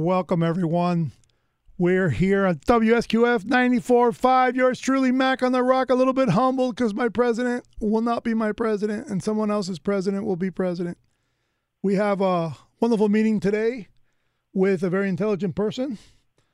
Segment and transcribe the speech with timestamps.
[0.00, 1.10] Welcome, everyone.
[1.76, 4.54] We're here on WSQF 94.5.
[4.54, 5.90] Yours truly, Mac on the Rock.
[5.90, 9.80] A little bit humbled because my president will not be my president and someone else's
[9.80, 10.96] president will be president.
[11.82, 13.88] We have a wonderful meeting today
[14.52, 15.98] with a very intelligent person.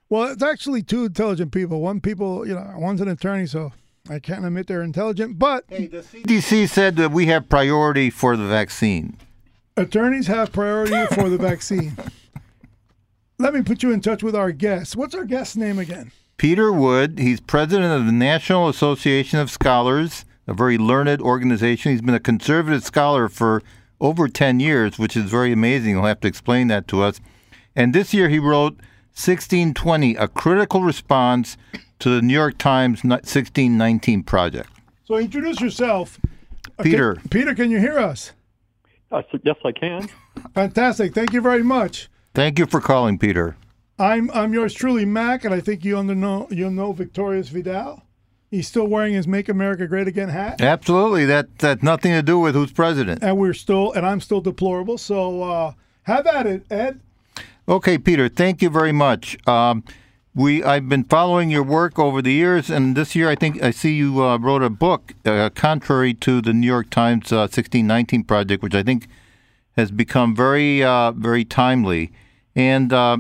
[0.09, 1.83] Well, it's actually two intelligent people.
[1.83, 3.75] One people, you know, one's an attorney, so
[4.09, 8.35] I can't admit they're intelligent, but Hey, the CDC said that we have priority for
[8.35, 9.19] the vaccine.
[9.77, 11.99] attorneys have priority for the vaccine.
[13.39, 14.97] Let me put you in touch with our guest.
[14.97, 16.11] What's our guest's name again?
[16.39, 21.93] Peter Wood, he's president of the National Association of Scholars, a very learned organization.
[21.93, 23.63] He's been a conservative scholar for
[24.01, 25.97] over 10 years, which is very amazing.
[25.97, 27.21] He'll have to explain that to us.
[27.75, 28.77] And this year he wrote
[29.13, 31.59] 1620, a critical response
[31.99, 34.71] to the New York Times 1619 project.
[35.05, 36.19] So introduce yourself.
[36.25, 37.17] Uh, okay, Peter.
[37.31, 38.33] Peter, can you hear us?
[39.13, 40.09] Uh, I yes, I can.
[40.55, 41.15] Fantastic.
[41.15, 42.09] Thank you very much.
[42.37, 43.57] Thank you for calling, Peter.
[43.99, 48.03] I'm I'm yours truly, Mac, and I think you under know you know Victorious Vidal.
[48.51, 51.25] He's still wearing his "Make America Great Again" hat, Absolutely.
[51.25, 53.23] That that's nothing to do with who's president.
[53.23, 54.99] and we're still and I'm still deplorable.
[54.99, 57.01] So uh, have at it, Ed.
[57.67, 59.39] Okay, Peter, thank you very much.
[59.49, 59.83] Um,
[60.35, 63.71] we I've been following your work over the years, and this year I think I
[63.71, 68.25] see you uh, wrote a book uh, contrary to the New York Times uh, 1619
[68.25, 69.09] project, which I think
[69.75, 72.13] has become very uh, very timely.
[72.57, 73.19] And uh,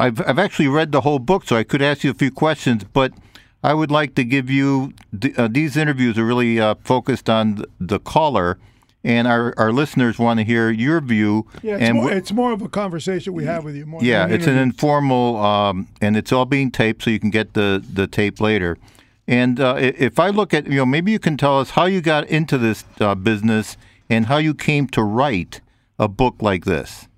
[0.00, 2.82] I've I've actually read the whole book, so I could ask you a few questions,
[2.82, 3.12] but.
[3.60, 4.92] I would like to give you
[5.36, 8.56] uh, these interviews are really uh, focused on the caller,
[9.02, 11.44] and our, our listeners want to hear your view.
[11.62, 13.84] Yeah, it's, and more, it's more of a conversation we have with you.
[13.84, 17.54] More yeah, it's an informal, um, and it's all being taped, so you can get
[17.54, 18.78] the the tape later.
[19.26, 22.00] And uh, if I look at, you know, maybe you can tell us how you
[22.00, 23.76] got into this uh, business
[24.08, 25.60] and how you came to write
[25.98, 27.08] a book like this.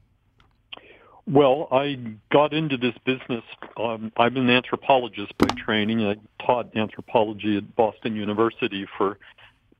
[1.30, 1.96] Well, I
[2.32, 3.44] got into this business.
[3.76, 6.04] Um, I'm an anthropologist by training.
[6.04, 9.16] I taught anthropology at Boston University for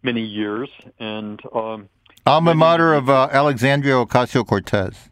[0.03, 0.69] many years,
[1.01, 1.89] and um,
[2.25, 5.09] Alma mater of uh, Alexandria Ocasio Cortez.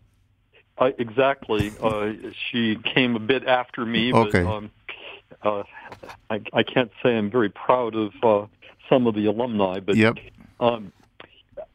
[0.78, 2.12] I, exactly, uh,
[2.50, 4.12] she came a bit after me.
[4.12, 4.44] But, Okay.
[4.44, 4.70] um,
[5.42, 5.64] uh,
[6.30, 8.46] I, I can't say I'm very proud of uh,
[8.88, 10.18] some of the alumni, but Yep.
[10.60, 10.92] Um,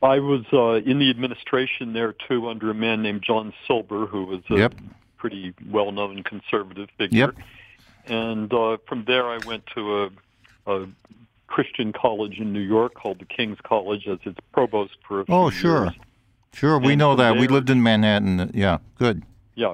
[0.03, 4.25] I was uh, in the administration there too under a man named John Silber, who
[4.25, 4.75] was a Yep.
[5.17, 7.33] pretty well-known conservative figure.
[7.35, 7.35] Yep.
[8.07, 10.09] And uh, from there, I went to a,
[10.75, 10.87] a
[11.47, 15.33] Christian college in New York called the King's College as its provost for a few
[15.35, 15.83] Oh, sure.
[15.85, 15.95] years.
[16.53, 17.37] Sure, we know that.
[17.37, 18.51] We lived in Manhattan.
[18.53, 19.23] Yeah, good.
[19.55, 19.73] Yeah.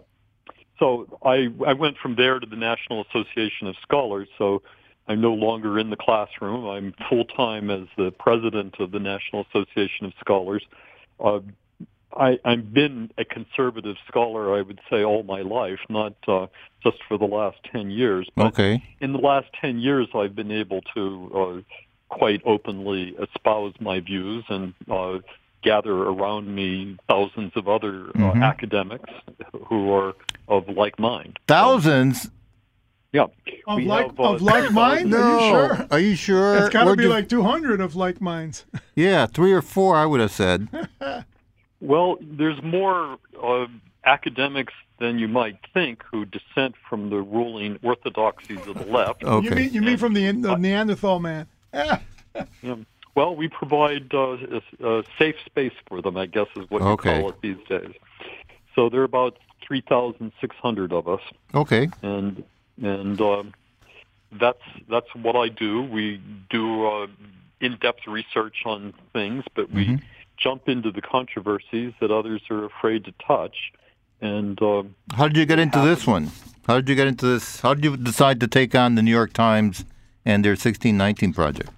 [0.78, 4.29] So I I went from there to the National Association of Scholars.
[4.38, 4.62] So
[5.09, 6.66] I'm no longer in the classroom.
[6.68, 10.64] I'm full time as the president of the National Association of Scholars.
[11.20, 11.40] Uh,
[12.16, 16.46] I, I've been a conservative scholar, I would say, all my life, not uh,
[16.84, 18.28] just for the last 10 years.
[18.36, 18.84] But Okay.
[19.02, 24.44] in the last 10 years, I've been able to uh, quite openly espouse my views
[24.50, 25.19] and uh,
[25.64, 28.44] gather around me thousands of other uh, Mhm.
[28.44, 29.09] academics
[29.68, 30.14] who are
[30.48, 31.38] of like mind.
[31.48, 32.30] Thousands?
[33.12, 33.25] Yeah.
[33.68, 35.14] of We like have, uh, of like mind.
[35.14, 35.88] Are you sure?
[35.92, 36.58] Are you sure?
[36.58, 38.66] It's got to Where'd be you- like 200 of like minds.
[38.96, 40.68] Yeah, three or four, I would have said.
[41.81, 43.68] Well, there's more uh,
[44.03, 49.24] academics than you might think who dissent from the ruling orthodoxies of the left.
[49.24, 49.46] Okay.
[49.48, 51.48] You mean you mean from the, the Neanderthal man?
[51.74, 52.00] Yeah.
[52.62, 52.75] Yeah.
[53.16, 54.36] Well, we provide uh,
[54.81, 57.16] a, a safe space for them, I guess is what Okay.
[57.16, 57.94] you call it these days.
[58.75, 61.22] So there are about 3,600 of us,
[61.56, 61.90] Okay.
[62.02, 62.44] and
[62.81, 63.53] and um,
[64.40, 65.84] that's that's what I do.
[65.84, 67.07] We do uh,
[67.62, 70.01] in-depth research on things, but we Mhm.
[70.38, 73.57] jump into the controversies that others are afraid to touch.
[74.22, 76.31] And um, How did you get into this one?
[76.68, 77.62] How did you get into this?
[77.62, 79.85] How did you decide to take on the New York Times
[80.25, 81.69] and their 1619 project?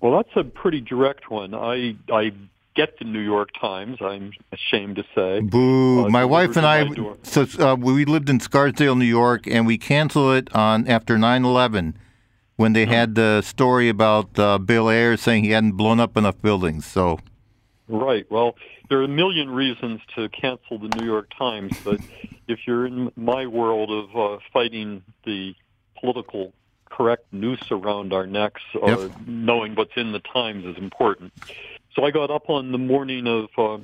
[0.00, 1.54] well, that's a pretty direct one.
[1.54, 2.32] I I
[2.74, 3.98] get the New York Times.
[4.00, 5.40] I'm ashamed to say.
[5.40, 6.06] Boo!
[6.06, 6.88] Uh, my wife and I,
[7.22, 11.94] so uh, we lived in Scarsdale, New York, and we canceled it on after 9/11
[12.56, 16.40] when they had the story about uh, Bill Ayers saying he hadn't blown up enough
[16.42, 16.84] buildings.
[16.84, 17.18] So
[17.88, 18.30] Right.
[18.30, 18.56] Well,
[18.88, 22.00] there are a million reasons to cancel the New York Times, but
[22.48, 25.54] if you're in my world of uh, fighting the
[25.98, 26.52] political
[26.88, 29.10] correct noose around our necks, uh, Yep.
[29.26, 31.32] knowing what's in the Times is important.
[31.96, 33.78] So I got up on the morning of uh,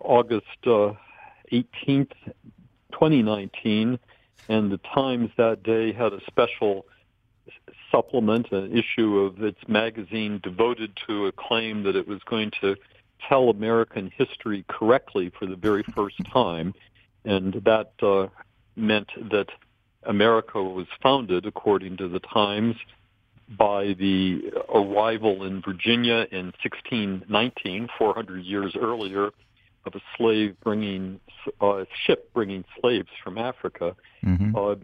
[0.00, 0.94] August uh,
[1.52, 2.12] 18th,
[2.92, 3.98] 2019,
[4.48, 6.84] and the Times that day had a special
[7.92, 12.74] supplement, an issue of its magazine devoted to a claim that it was going to
[13.28, 16.74] tell American history correctly for the very first time,
[17.24, 18.26] and that uh,
[18.74, 19.48] meant that
[20.02, 22.74] America was founded, according to the Times,
[23.56, 29.30] by the arrival in Virginia in 1619, 400 years earlier,
[29.86, 31.20] of a slave bringing
[31.60, 33.96] uh, ship bringing slaves from Africa.
[34.24, 34.54] Mm-hmm.
[34.54, 34.74] Uh,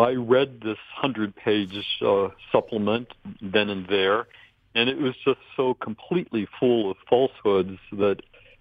[0.00, 3.08] I read this hundred-page uh, supplement
[3.42, 4.26] then and there,
[4.74, 8.20] and it was just so completely full of falsehoods that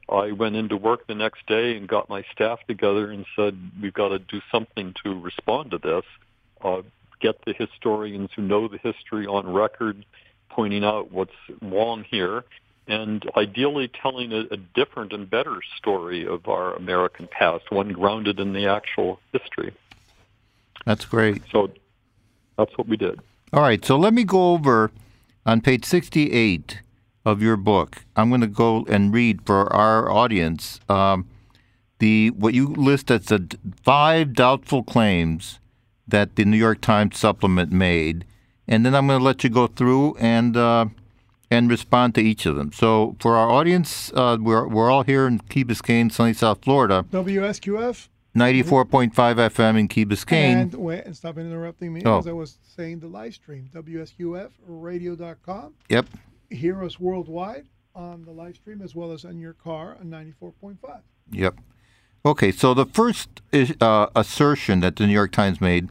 [0.10, 3.94] I went into work the next day and got my staff together and said, "We've
[3.94, 6.04] got to do something to respond to this.
[6.62, 6.82] Uh,
[7.22, 10.06] get the historians who know the history on record,
[10.50, 12.44] pointing out what's wrong here."
[12.88, 18.40] and ideally telling a, a, different and better story of our American past, one grounded
[18.40, 19.72] in the actual history.
[20.86, 21.42] That's great.
[21.52, 21.72] So
[22.58, 23.20] that's what we did.
[23.54, 24.92] All right, so let me go over
[25.46, 26.82] on page 68
[27.26, 28.04] of your book.
[28.16, 31.28] I'm going to go and read for our audience um,
[32.00, 35.60] the what you list as the five doubtful claims
[36.08, 38.26] that the New York Times supplement made,
[38.68, 40.86] and then I'm going to let you go through and uh,
[41.52, 42.72] and respond to each of them.
[42.72, 47.06] So for our audience, uh, we're, we're all here in Key Biscayne, sunny South Florida.
[47.12, 48.08] WSQF.
[48.34, 50.62] 94.5 FM in Key Biscayne.
[50.62, 52.20] And, wait, and stop interrupting me oh.
[52.20, 55.74] as I was saying the live stream, WSQFradio.com.
[55.90, 56.06] Yep.
[56.50, 61.02] Hear us worldwide on the live stream as well as on your car on 94.5.
[61.32, 61.56] Yep.
[62.24, 63.42] Okay, so the first
[63.82, 65.90] uh, assertion that the New York Times made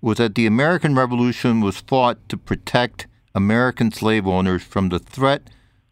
[0.00, 5.42] was that the American Revolution was fought to protect American slave owners from the threat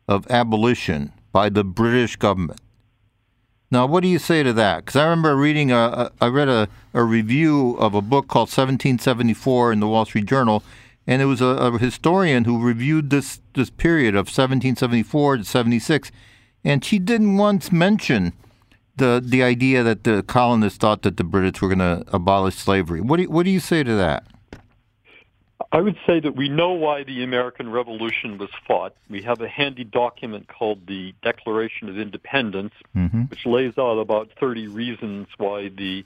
[0.06, 2.60] of abolition by the British government.
[3.72, 4.84] Now, what do you say to that?
[4.84, 8.50] Because I remember reading a, a I read a, a review of a book called
[8.50, 10.62] 1774 in the Wall Street Journal,
[11.08, 16.12] and it was a, a historian who reviewed this this period of 1774 to 76,
[16.62, 18.34] and she didn't once mention
[18.96, 23.00] the the idea that the colonists thought that the British were going to abolish slavery.
[23.00, 24.26] What do you, what do you say to that?
[25.70, 28.94] I would say that we know why the American Revolution was fought.
[29.08, 33.22] We have a handy document called the Declaration of Independence, mm-hmm.
[33.22, 36.04] which lays out about 30 reasons why the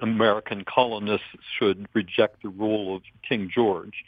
[0.00, 1.26] American colonists
[1.58, 4.04] should reject the rule of King George.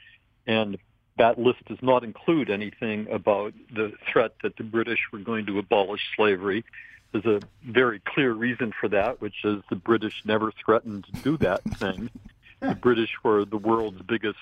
[0.47, 0.79] And
[1.19, 5.59] that list does not include anything about the threat that the British were going to
[5.59, 6.65] abolish slavery.
[7.23, 11.37] There's a very clear reason for that, which is the British never threatened to do
[11.39, 12.11] that thing.
[12.61, 14.39] The British were the world's biggest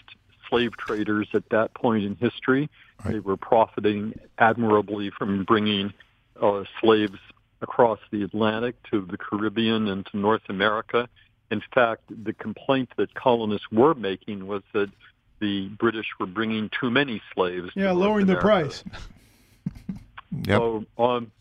[0.48, 2.70] slave traders at that point in history.
[3.04, 3.14] Right.
[3.14, 5.92] They were profiting admirably from bringing
[6.40, 7.18] uh, slaves
[7.60, 11.08] across the Atlantic to the Caribbean and to North America.
[11.50, 14.90] In fact, the complaint that colonists were making was that
[15.40, 17.70] the British were bringing too many slaves.
[17.74, 18.84] Yeah, lowering the price.
[20.44, 20.58] yep.
[20.58, 21.32] So um,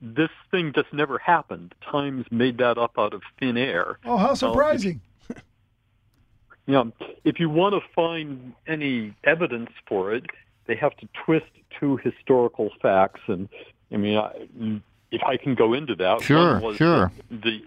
[0.00, 1.74] this thing just never happened.
[1.90, 3.98] Times made that up out of thin air.
[4.04, 5.00] Oh, how surprising!
[6.66, 6.92] you know,
[7.24, 10.26] if you want to find any evidence for it,
[10.66, 11.46] they have to twist
[11.78, 13.20] two historical facts.
[13.26, 13.48] And
[13.92, 14.80] I mean, I,
[15.10, 17.12] if I can go into that, sure, sure.
[17.30, 17.64] The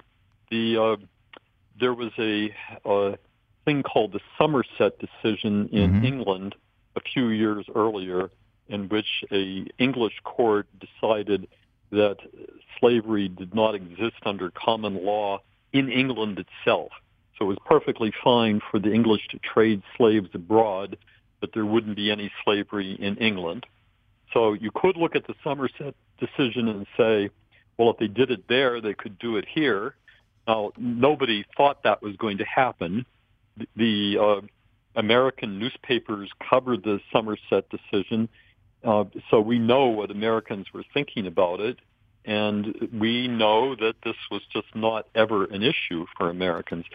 [0.50, 0.96] the uh,
[1.80, 2.54] there was a,
[2.86, 3.18] a
[3.66, 6.06] thing called the Somerset decision in mm-hmm.
[6.06, 6.56] England
[6.96, 8.30] a few years earlier,
[8.68, 11.48] in which a English court decided
[11.92, 12.18] that
[12.80, 15.42] slavery did not exist under common law
[15.74, 16.92] in England itself.
[17.38, 20.98] So it was perfectly fine for the English to trade slaves abroad,
[21.40, 23.66] but there wouldn't be any slavery in England.
[24.34, 27.30] So you could look at the Somerset decision and say,
[27.78, 29.96] well, if they did it there, they could do it here.
[30.48, 33.06] Now, nobody thought that was going to happen.
[33.76, 34.42] The uh,
[34.96, 38.28] American newspapers covered the Somerset decision,
[38.84, 41.78] uh, so we know what Americans were thinking about it,
[42.26, 46.86] and we know that this was just not ever an issue for Americans.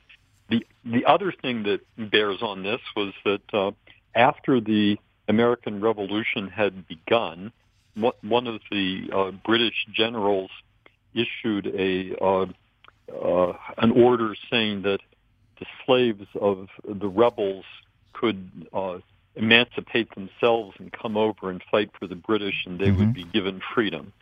[0.48, 3.72] The the other thing that bears on this was that uh,
[4.14, 4.98] after the
[5.28, 7.52] American Revolution had begun,
[8.22, 10.50] one of the uh, British generals
[11.14, 12.46] issued a uh,
[13.12, 15.00] uh, an order saying that
[15.58, 17.64] the slaves of the rebels
[18.12, 18.98] could uh,
[19.36, 22.98] emancipate themselves and come over and fight for the British, and they mm-hmm.
[22.98, 24.12] would be given freedom.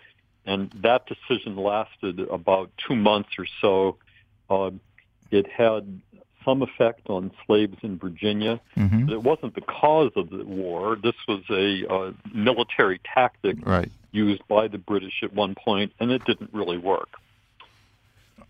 [0.44, 3.96] And that decision lasted about two months or so.
[4.50, 4.70] Uh,
[5.30, 6.00] it had
[6.44, 8.60] some effect on slaves in Virginia.
[8.76, 9.10] Mm-hmm.
[9.10, 10.96] It wasn't the cause of the war.
[10.96, 13.90] This was a uh, military tactic right.
[14.10, 17.08] used by the British at one point, and it didn't really work.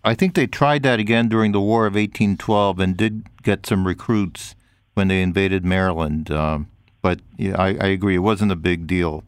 [0.05, 3.87] I think they tried that again during the War of 1812 and did get some
[3.87, 4.57] recruits
[4.95, 6.31] when they invaded Maryland.
[6.31, 6.69] Um,
[7.01, 9.25] but yeah, I, I agree, it wasn't a big deal.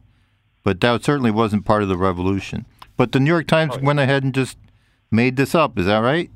[0.63, 2.65] But that certainly wasn't part of the revolution.
[2.97, 3.85] But the New York Times oh, yeah.
[3.85, 4.57] went ahead and just
[5.11, 5.77] made this up.
[5.77, 6.29] Is that right?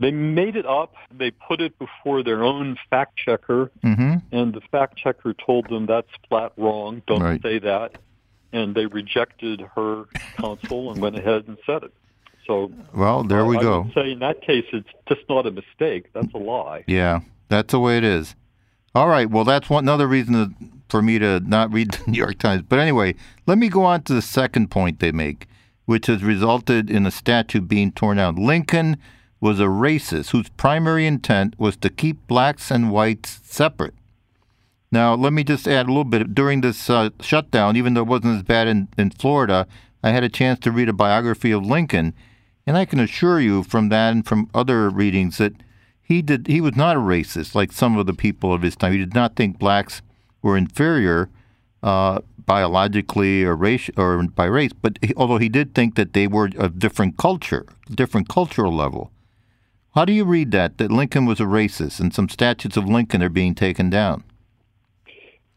[0.00, 0.94] they made it up.
[1.16, 4.14] They put it before their own fact checker, Mm-hmm.
[4.32, 7.02] and the fact checker told them that's flat wrong.
[7.06, 7.40] Don't Right.
[7.42, 7.98] say that.
[8.52, 10.04] And they rejected her
[10.36, 11.92] counsel and went ahead and said it.
[12.46, 13.80] So Well, there we I go.
[13.82, 16.06] would say in that case, it's just not a mistake.
[16.12, 16.82] That's a lie.
[16.88, 17.20] Yeah,
[17.52, 18.34] that's the way it is.
[18.94, 19.30] All right.
[19.30, 20.54] Well, that's one another reason to,
[20.88, 22.62] for me to not read the New York Times.
[22.68, 23.14] But anyway,
[23.46, 25.46] let me go on to the second point they make,
[25.86, 28.36] which has resulted in a statue being torn down.
[28.36, 28.96] Lincoln
[29.40, 33.94] was a racist whose primary intent was to keep blacks and whites separate.
[34.92, 36.34] Now, let me just add a little bit.
[36.34, 39.66] During this uh, shutdown, even though it wasn't as bad in, in Florida,
[40.02, 42.12] I had a chance to read a biography of Lincoln,
[42.66, 45.54] and I can assure you from that and from other readings that
[46.02, 48.92] he did he was not a racist like some of the people of his time.
[48.92, 50.02] He did not think blacks
[50.42, 51.30] were inferior
[51.82, 56.26] uh, biologically or race or by race, but he, although he did think that they
[56.26, 59.10] were of different culture, different cultural level.
[59.94, 60.78] How do you read that?
[60.78, 64.24] That Lincoln was a racist, and some statues of Lincoln are being taken down.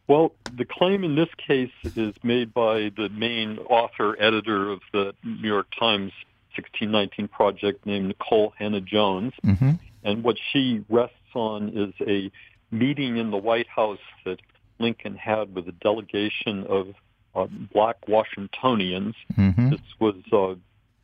[0.08, 5.14] Well, the claim in this case is made by the main author editor of the
[5.24, 6.12] New York Times
[6.56, 9.34] 1619 project named Nikole Hannah Jones.
[9.44, 9.72] Mm-hmm.
[10.06, 12.32] And what she rests on is a
[12.72, 14.40] meeting in the White House that
[14.80, 16.94] Lincoln had with a delegation of
[17.34, 19.16] uh, black Washingtonians.
[19.38, 19.72] Mm-hmm.
[19.72, 20.56] This was uh,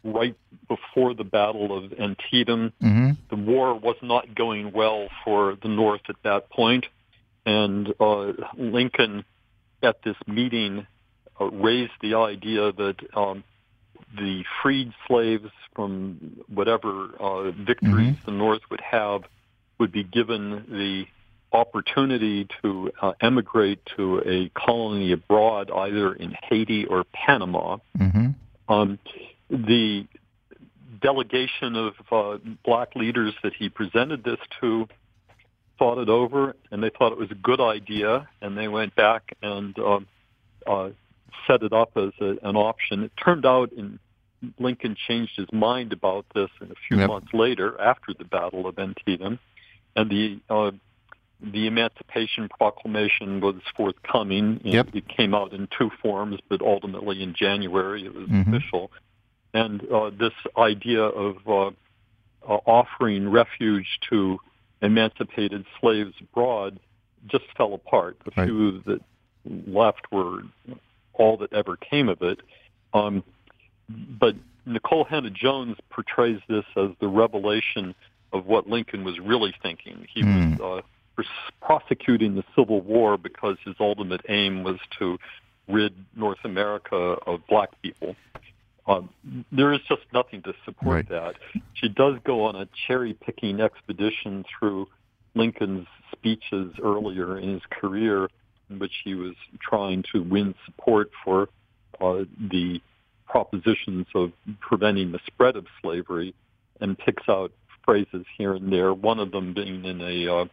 [0.08, 0.36] right
[0.67, 2.72] before the Battle of Antietam.
[2.81, 3.12] Mm-hmm.
[3.29, 6.86] The war was not going well for the North at that point,
[7.46, 9.25] and uh, Lincoln,
[9.81, 10.86] at this meeting,
[11.39, 13.43] uh, raised the idea that um,
[14.15, 19.24] the freed slaves from whatever uh, victories the North would have
[19.80, 21.06] would be given the
[21.54, 27.78] opportunity to uh, emigrate to a colony abroad, either in Haiti or Panama.
[27.98, 28.28] Mm-hmm.
[28.72, 29.00] Um,
[29.50, 30.08] the
[31.01, 34.88] delegation of uh, black leaders that he presented this to
[35.78, 39.36] thought it over, and they thought it was a good idea, and they went back
[39.42, 40.08] and um,
[40.68, 40.90] uh,
[41.48, 43.04] set it up as a, an option.
[43.04, 44.00] It turned out in
[44.60, 47.07] Lincoln changed his mind about this a few Yep.
[47.10, 49.39] months later, after the Battle of Antietam,
[49.95, 50.71] and the uh,
[51.43, 54.62] the Emancipation Proclamation was forthcoming.
[54.63, 54.89] and Yep.
[54.93, 58.48] It came out in two forms, but ultimately in January it was Mhm.
[58.48, 58.91] official.
[59.53, 61.67] And uh, this idea of uh,
[62.48, 64.39] uh, offering refuge to
[64.83, 66.79] emancipated slaves abroad
[67.27, 68.17] just fell apart.
[68.24, 68.48] The Right.
[68.48, 69.01] few that
[69.67, 70.43] left were
[71.13, 72.39] all that ever came of it.
[72.93, 73.24] Um,
[74.19, 74.36] but
[74.67, 77.95] Nikole Hannah Jones portrays this as the revelation
[78.33, 80.05] of what Lincoln was really thinking.
[80.13, 80.55] He Hmm.
[80.57, 80.83] was
[81.19, 81.24] uh,
[81.62, 85.17] prosecuting the Civil War because his ultimate aim was to
[85.67, 88.15] rid North America of black people.
[88.88, 89.10] Um,
[89.51, 91.10] there is just nothing to support Right.
[91.10, 91.36] that.
[91.74, 94.88] She does go on a cherry picking expedition through
[95.36, 98.27] Lincoln's speeches earlier in his career,
[98.69, 101.50] in which he was trying to win support for
[102.00, 102.81] uh, the
[103.32, 106.34] propositions of preventing the spread of slavery,
[106.82, 107.52] and picks out
[107.86, 108.94] phrases here and there.
[108.94, 110.46] One of them being in a uh,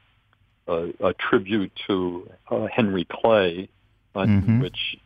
[0.69, 3.69] a, a tribute to uh, Henry Clay,
[4.15, 4.61] uh, Mhm.
[4.63, 4.97] which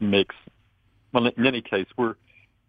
[0.00, 0.34] makes.
[1.12, 2.16] Well, in any case, we're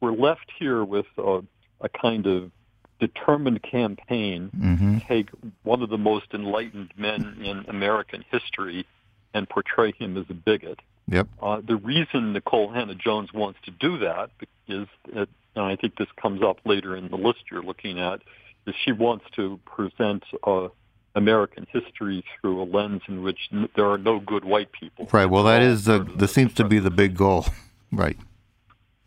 [0.01, 1.41] we're left here with uh,
[1.81, 2.51] a kind of
[2.99, 4.99] determined campaign Mm-hmm.
[4.99, 5.29] to take
[5.63, 8.85] one of the most enlightened men in American history
[9.33, 10.79] and portray him as a bigot.
[11.09, 11.27] Yep.
[11.41, 14.29] Uh, the reason Nikole Hannah Jones wants to do that
[14.67, 18.21] is, that, and I think this comes up later in the list you're looking at,
[18.65, 20.69] is she wants to present uh,
[21.15, 25.07] American history through a lens in which n- there are no good white people.
[25.11, 25.25] Right.
[25.29, 25.99] Well, that is the.
[26.15, 27.45] This seems to be the big goal.
[27.95, 28.17] Right.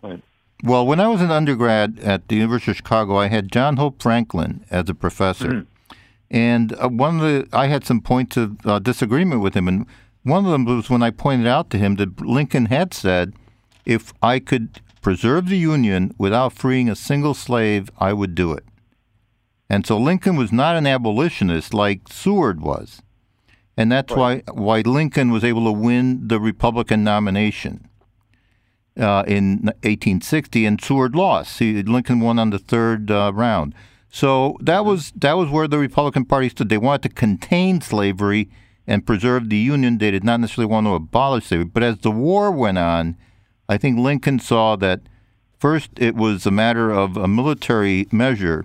[0.01, 0.23] Right.
[0.63, 4.01] Well, when I was an undergrad at the University of Chicago, I had John Hope
[4.01, 5.67] Franklin as a professor, Mhm.
[6.31, 9.87] and uh, one of the I had some points of uh, disagreement with him, and
[10.27, 13.33] one of them was when I pointed out to him that Lincoln had said,
[13.85, 18.65] "If I could preserve the Union without freeing a single slave, I would do it."
[19.71, 23.03] And so Lincoln was not an abolitionist like Seward was,
[23.77, 27.89] and that's why why Lincoln was able to win the Republican nomination
[28.99, 31.59] uh, in 1860, and Seward lost.
[31.59, 33.75] He, Lincoln won on the third uh, round.
[34.11, 36.69] So that was that was where the Republican Party stood.
[36.69, 38.49] They wanted to contain slavery
[38.87, 39.99] and preserve the Union.
[39.99, 41.65] They did not necessarily want to abolish slavery.
[41.65, 43.17] But as the war went on,
[43.69, 45.01] I think Lincoln saw that
[45.59, 48.65] first it was a matter of a military measure,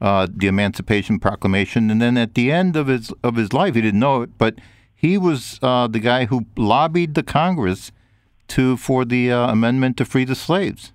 [0.00, 3.80] uh, the Emancipation Proclamation, and then at the end of his of his life, he
[3.80, 4.56] didn't know it, but
[4.94, 7.92] he was uh, the guy who lobbied the Congress
[8.48, 10.92] to for the uh, amendment to free the slaves.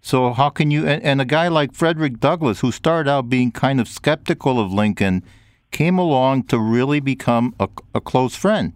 [0.00, 0.86] So how can you?
[0.86, 4.72] And, and a guy like Frederick Douglass, who started out being kind of skeptical of
[4.72, 5.22] Lincoln,
[5.70, 8.72] came along to really become a, a close friend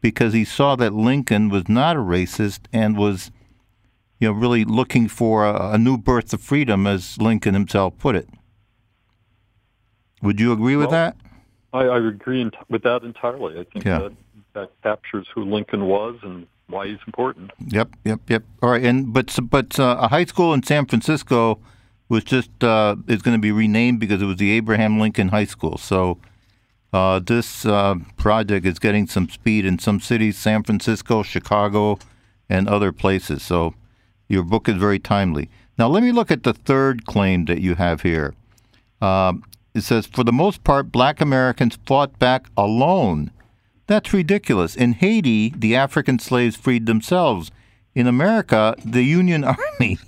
[0.00, 3.30] because he saw that Lincoln was not a racist and was,
[4.18, 8.16] you know, really looking for a, a new birth of freedom, as Lincoln himself put
[8.16, 8.28] it.
[10.22, 11.16] Would you agree with Well, that?
[11.72, 13.58] I, I agree ent- with that entirely.
[13.58, 13.98] I think Yeah.
[14.00, 14.12] that
[14.54, 17.50] that captures who Lincoln was and why he's important.
[17.66, 18.44] Yep, yep, yep.
[18.62, 21.58] All right, and but but uh, a high school in San Francisco
[22.14, 25.46] was just uh, is going to be renamed because it was the Abraham Lincoln High
[25.46, 25.76] School.
[25.76, 26.18] So
[26.92, 31.98] uh, this uh, project is getting some speed in some cities, San Francisco, Chicago,
[32.48, 33.42] and other places.
[33.42, 33.74] So
[34.28, 35.50] your book is very timely.
[35.76, 38.32] Now let me look at the third claim that you have here.
[39.00, 39.42] Um,
[39.74, 43.32] it says, for the most part, black Americans fought back alone.
[43.88, 44.76] That's ridiculous.
[44.76, 47.50] In Haiti, the African slaves freed themselves.
[47.92, 49.98] In America, the Union Army,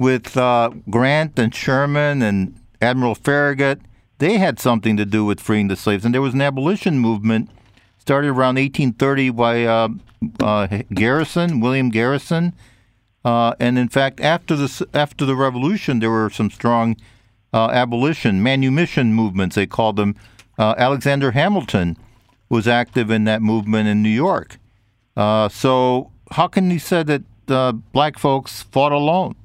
[0.00, 3.82] with uh, Grant and Sherman and Admiral Farragut,
[4.16, 6.06] they had something to do with freeing the slaves.
[6.06, 7.50] And there was an abolition movement
[7.98, 9.88] started around 1830 by uh,
[10.40, 12.54] uh, Garrison, William Garrison.
[13.26, 16.96] Uh, and in fact, after the after the revolution, there were some strong
[17.52, 19.54] uh, abolition manumission movements.
[19.54, 20.16] They called them.
[20.58, 21.98] Uh, Alexander Hamilton
[22.48, 24.56] was active in that movement in New York.
[25.14, 29.36] So how can you say that black folks fought alone?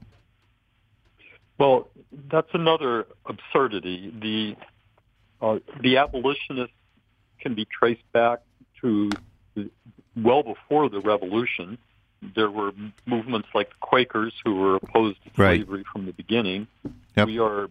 [1.58, 1.88] Well,
[2.30, 4.14] that's another absurdity.
[4.20, 4.56] The
[5.42, 6.76] uh, the abolitionists
[7.40, 8.40] can be traced back
[8.82, 9.10] to
[9.56, 9.70] the,
[10.16, 11.78] well before the revolution.
[12.36, 12.72] There were
[13.06, 15.60] movements like the Quakers who were opposed to Right.
[15.60, 16.68] slavery from the beginning.
[17.16, 17.28] Yep.
[17.28, 17.70] We are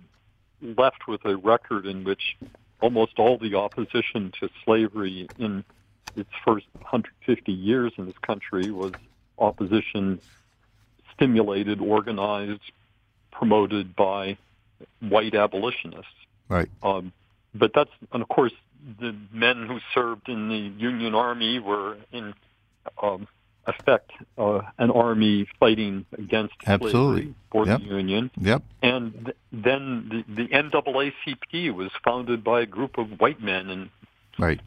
[0.63, 2.37] left with a record in which
[2.81, 5.65] almost all the opposition to slavery in
[6.17, 8.93] its first 150 years in this country was
[9.39, 10.21] opposition
[11.15, 12.61] stimulated, organized,
[13.35, 14.39] promoted by
[15.01, 16.09] white abolitionists.
[16.49, 16.69] Right.
[16.83, 17.13] Um,
[17.55, 18.53] but that's, and of course,
[19.01, 22.35] the men who served in the Union Army were in
[23.03, 23.27] um,
[23.67, 27.23] effect uh, an army fighting against Absolutely.
[27.23, 27.81] slavery for Yep.
[27.81, 28.31] the Union.
[28.41, 28.63] Yep.
[28.83, 33.91] And th- then the, the NAACP was founded by a group of white men, and
[34.39, 34.61] Right.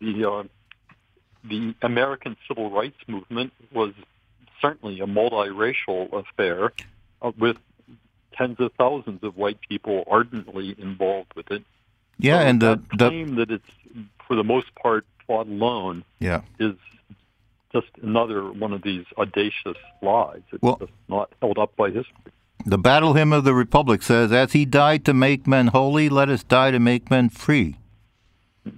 [0.00, 0.42] the uh,
[1.44, 3.92] the American Civil Rights Movement was
[4.60, 6.72] certainly a multiracial affair
[7.22, 7.56] uh, with
[8.32, 11.62] tens of thousands of white people ardently involved with it.
[12.18, 13.68] Yeah, So and the, the claim that it's
[14.26, 16.42] for the most part fought alone yeah.
[16.58, 16.74] is
[17.72, 20.42] just another one of these audacious lies.
[20.52, 22.32] It's Well- just not held up by history.
[22.64, 26.28] The battle hymn of the Republic says, As he died to make men holy, let
[26.28, 27.76] us die to make men free.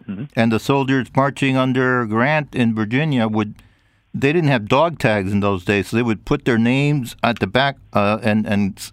[0.09, 0.31] Mhm.
[0.35, 3.57] And the soldiers marching under Grant in Virginia would,
[4.14, 7.40] they didn't have dog tags in those days, so they would put their names at
[7.40, 8.90] the back uh, and, and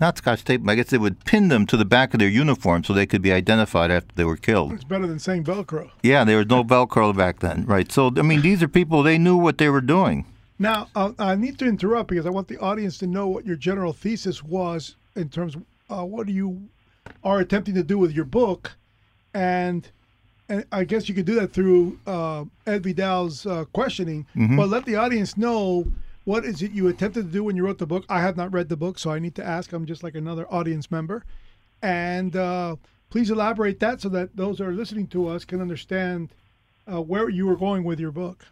[0.00, 2.84] not scotch tape, I guess they would pin them to the back of their uniform
[2.84, 4.72] so they could be identified after they were killed.
[4.72, 5.90] It's better than saying Velcro.
[6.02, 7.90] Yeah, there was no Velcro back then, right?
[7.90, 10.24] So, I mean, these are people, they knew what they were doing.
[10.58, 13.56] Now, uh, I need to interrupt because I want the audience to know what your
[13.56, 16.68] general thesis was in terms of uh, what you
[17.24, 18.72] are attempting to do with your book,
[19.34, 19.88] and
[20.48, 24.26] and I guess you could do that through uh, Ed Vidal's uh, questioning.
[24.34, 25.86] But let the audience know
[26.28, 28.04] what is it you attempted to do when you wrote the book.
[28.06, 29.72] I have not read the book, so I need to ask.
[29.72, 31.24] I'm just like another audience member,
[31.80, 32.76] and uh,
[33.08, 36.28] please elaborate that so that those that are listening to us can understand
[36.86, 38.44] uh, where you were going with your book.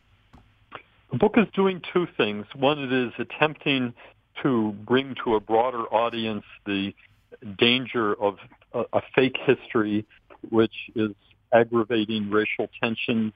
[1.12, 2.46] The book is doing two things.
[2.54, 3.92] One, it is attempting
[4.42, 6.94] to bring to a broader audience the
[7.58, 8.38] danger of
[8.72, 10.06] a, a fake history,
[10.48, 11.10] which is
[11.52, 13.34] aggravating racial tensions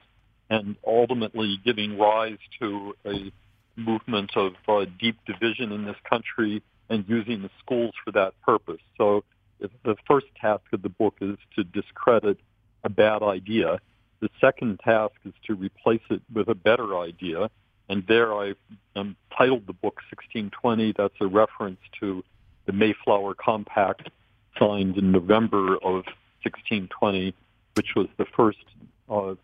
[0.49, 3.31] and ultimately giving rise to a
[3.75, 8.81] movement of uh, deep division in this country and using the schools for that purpose.
[8.97, 9.23] So
[9.59, 12.37] the first task of the book is to discredit
[12.83, 13.79] a bad idea.
[14.19, 17.49] The second task is to replace it with a better idea.
[17.89, 18.53] And there I
[18.95, 20.93] um, titled the book 1620.
[20.97, 22.23] That's a reference to
[22.65, 24.09] the Mayflower Compact
[24.57, 26.05] signed in November of
[26.43, 27.33] 1620,
[27.75, 28.63] which was the first,
[29.09, 29.35] uh,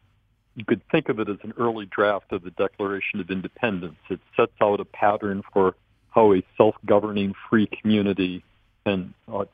[0.57, 3.95] you could think of it as an early draft of the Declaration of Independence.
[4.09, 5.75] It sets out a pattern for
[6.09, 8.43] how a self-governing free community
[8.83, 9.45] can uh,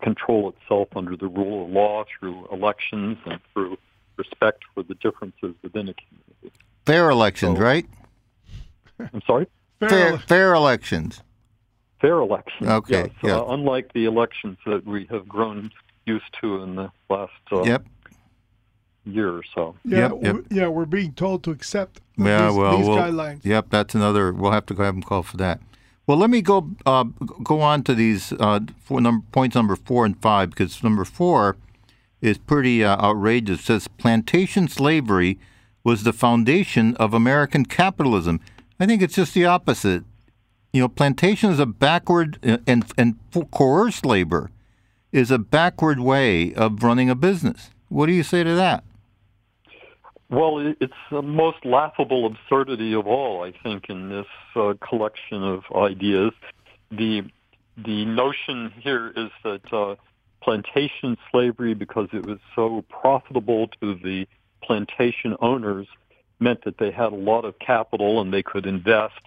[0.00, 3.76] control itself under the rule of law through elections and through
[4.16, 6.58] respect for the differences within a community.
[6.86, 7.86] Fair elections, So- right?
[8.98, 9.46] I'm sorry?
[9.78, 11.22] Fair, fair elections.
[12.00, 12.66] Fair elections.
[12.68, 13.10] Okay, Yes.
[13.22, 13.36] yeah.
[13.40, 15.70] Uh, unlike the elections that we have grown
[16.06, 17.84] used to in the last uh, Yep.
[19.04, 19.74] Year or so.
[19.84, 20.22] Yeah, Yep, yep.
[20.22, 23.44] w- yeah, we're being told to accept Yeah, these, well, these we'll- guidelines.
[23.44, 24.32] Yep, that's another.
[24.32, 25.60] We'll have to go have them call for that.
[26.06, 27.04] Well, let me go uh,
[27.44, 31.56] go on to these uh, four number, points number four and five because number four
[32.20, 33.60] is pretty uh, outrageous.
[33.60, 35.38] It says plantation slavery
[35.84, 38.40] was the foundation of American capitalism.
[38.80, 40.02] I think it's just the opposite.
[40.72, 43.16] You know, plantation is a backward uh, and and
[43.52, 44.50] coerced labor
[45.12, 47.70] is a backward way of running a business.
[47.88, 48.82] What do you say to that?
[50.30, 55.64] Well, it's the most laughable absurdity of all, I think, in this uh, collection of
[55.74, 56.32] ideas.
[56.90, 57.22] The
[57.76, 59.96] the notion here is that uh,
[60.42, 64.26] plantation slavery, because it was so profitable to the
[64.62, 65.88] plantation owners,
[66.38, 69.20] meant that they had a lot of capital and they could invest,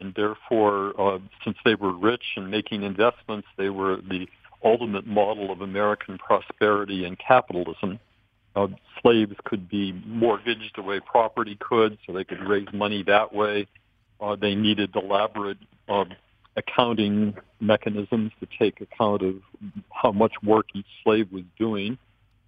[0.00, 4.26] and therefore, uh, since they were rich and making investments, they were the
[4.62, 7.98] ultimate model of American prosperity and capitalism.
[8.56, 8.66] Uh,
[9.00, 13.66] slaves could be mortgaged the way property could, so they could raise money that way.
[14.20, 15.58] Uh, they needed elaborate
[15.88, 16.04] uh,
[16.56, 19.36] accounting mechanisms to take account of
[19.92, 21.96] how much work each slave was doing.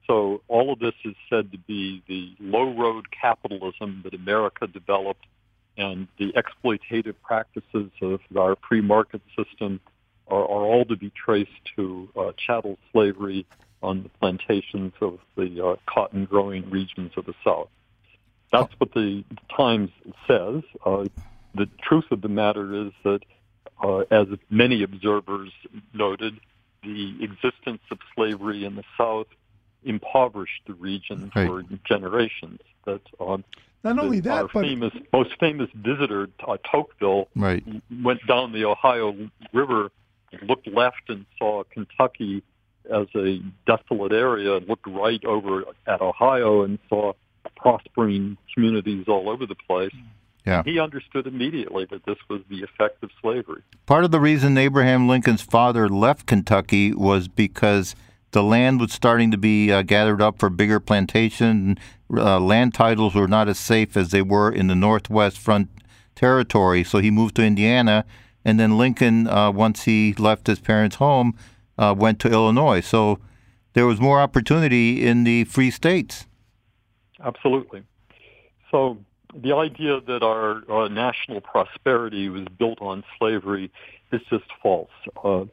[0.06, 5.24] So all of this is said to be the low road capitalism that America developed
[5.76, 9.80] and the exploitative practices of our free market system
[10.28, 13.46] are, are all to be traced to uh, chattel slavery
[13.82, 17.68] on the plantations of the uh, cotton growing regions of the South.
[18.52, 19.24] That's what the
[19.56, 19.90] Times
[20.28, 20.62] says.
[20.84, 21.06] Uh,
[21.54, 23.20] the truth of the matter is that,
[23.82, 25.50] uh, as many observers
[25.92, 26.38] noted,
[26.82, 29.26] the existence of slavery in the South
[29.84, 31.46] impoverished the region right.
[31.46, 32.60] for generations.
[32.84, 33.44] That um,
[33.84, 37.64] not only that, our but famous, most famous visitor, uh, Tocqueville, right.
[38.02, 39.14] went down the Ohio
[39.52, 39.90] River,
[40.42, 42.42] looked left, and saw Kentucky
[42.90, 47.12] as a desolate area, and looked right over at Ohio and saw
[47.56, 49.94] prospering communities all over the place.
[50.44, 50.62] Yeah.
[50.64, 53.62] He understood immediately that this was the effect of slavery.
[53.86, 57.94] Part of the reason Abraham Lincoln's father left Kentucky was because
[58.32, 61.78] the land was starting to be uh, gathered up for bigger plantation.
[62.12, 65.68] Uh, land titles were not as safe as they were in the Northwest Front
[66.16, 68.04] territory, so he moved to Indiana.
[68.44, 71.36] And then Lincoln, uh, once he left his parents' home,
[71.78, 72.80] uh, went to Illinois.
[72.80, 73.18] So
[73.74, 76.26] there was more opportunity in the free states.
[77.22, 77.82] Absolutely.
[78.70, 78.98] So
[79.34, 83.70] the idea that our, our national prosperity was built on slavery
[84.12, 84.90] is just false.
[85.22, 85.44] Uh,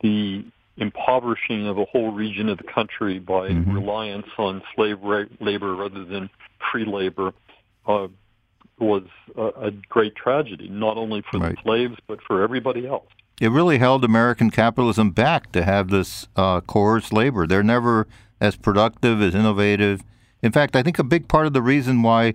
[0.00, 0.44] the
[0.76, 3.72] impoverishing of a whole region of the country by mm-hmm.
[3.72, 6.28] reliance on slave ra- labor rather than
[6.70, 7.32] free labor
[7.86, 8.08] uh,
[8.78, 9.04] was
[9.36, 11.56] a, a, great tragedy, not only for right.
[11.56, 13.08] the slaves but for everybody else.
[13.40, 17.46] It really held American capitalism back to have this uh, coerced labor.
[17.46, 18.06] They're never
[18.40, 20.02] as productive, as innovative.
[20.42, 22.34] In fact, I think a big part of the reason why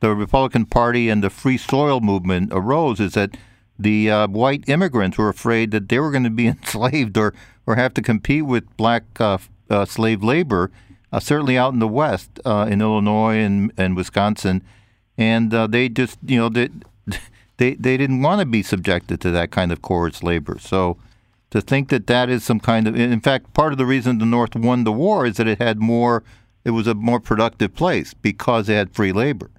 [0.00, 3.36] the Republican Party and the free soil movement arose is that
[3.78, 7.32] the uh, white immigrants were afraid that they were going to be enslaved or,
[7.66, 9.38] or have to compete with black uh,
[9.70, 10.70] uh, slave labor,
[11.12, 14.62] uh, certainly out in the West, uh, in Illinois and, and Wisconsin.
[15.16, 16.68] And uh, they just, you know, they,
[17.62, 20.58] they, they didn't want to be subjected to that kind of coerced labor.
[20.58, 20.96] So
[21.50, 24.26] to think that that is some kind of, in fact, part of the reason the
[24.26, 26.24] North won the war is that it had more,
[26.64, 29.50] it was a more productive place because it had free labor.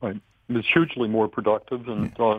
[0.00, 0.20] Right.
[0.48, 2.38] It was hugely more productive, and yeah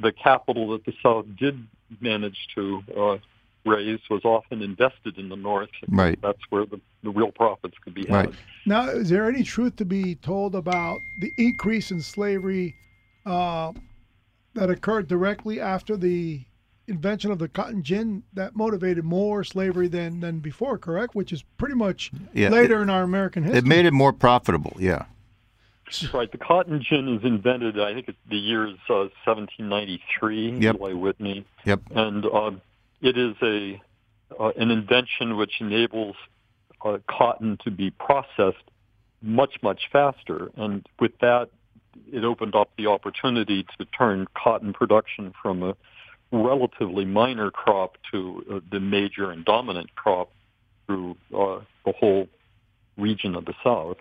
[0.00, 1.66] the capital that the South did
[2.00, 3.18] manage to uh,
[3.66, 5.68] raise was often invested in the North.
[5.88, 6.18] Right.
[6.22, 8.26] That's where the, the real profits could be had.
[8.26, 8.34] Right.
[8.66, 12.74] Now, is there any truth to be told about the increase in slavery
[13.26, 13.72] uh,
[14.54, 16.44] that occurred directly after the
[16.86, 21.14] invention of the cotton gin that motivated more slavery than, than before, correct?
[21.14, 23.58] Which is pretty much yeah, later it, in our American history.
[23.58, 25.06] It made it more profitable, yeah.
[26.12, 26.30] Right.
[26.32, 30.76] The cotton gin is invented, I think the year is uh, 1793, yep.
[30.76, 31.44] Eli Whitney.
[31.66, 31.82] Yep.
[31.94, 32.52] And uh,
[33.02, 33.80] it is a
[34.40, 36.16] uh, an invention which enables
[36.84, 38.64] uh, cotton to be processed
[39.22, 40.50] much, much faster.
[40.56, 41.50] And with that,
[42.12, 45.76] it opened up the opportunity to turn cotton production from a
[46.32, 50.30] relatively minor crop to uh, the major and dominant crop
[50.86, 52.28] through uh, the whole
[52.96, 53.96] region of the South.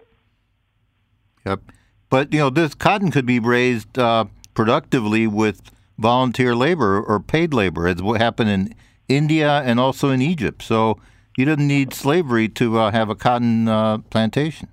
[1.46, 1.62] Yep.
[2.10, 7.54] But you know, this cotton could be raised uh, productively with volunteer labor or paid
[7.54, 8.76] labor, as what happened in
[9.08, 10.62] India and also in Egypt.
[10.62, 11.00] So
[11.38, 14.70] you didn't need slavery to uh, have a cotton uh, plantation.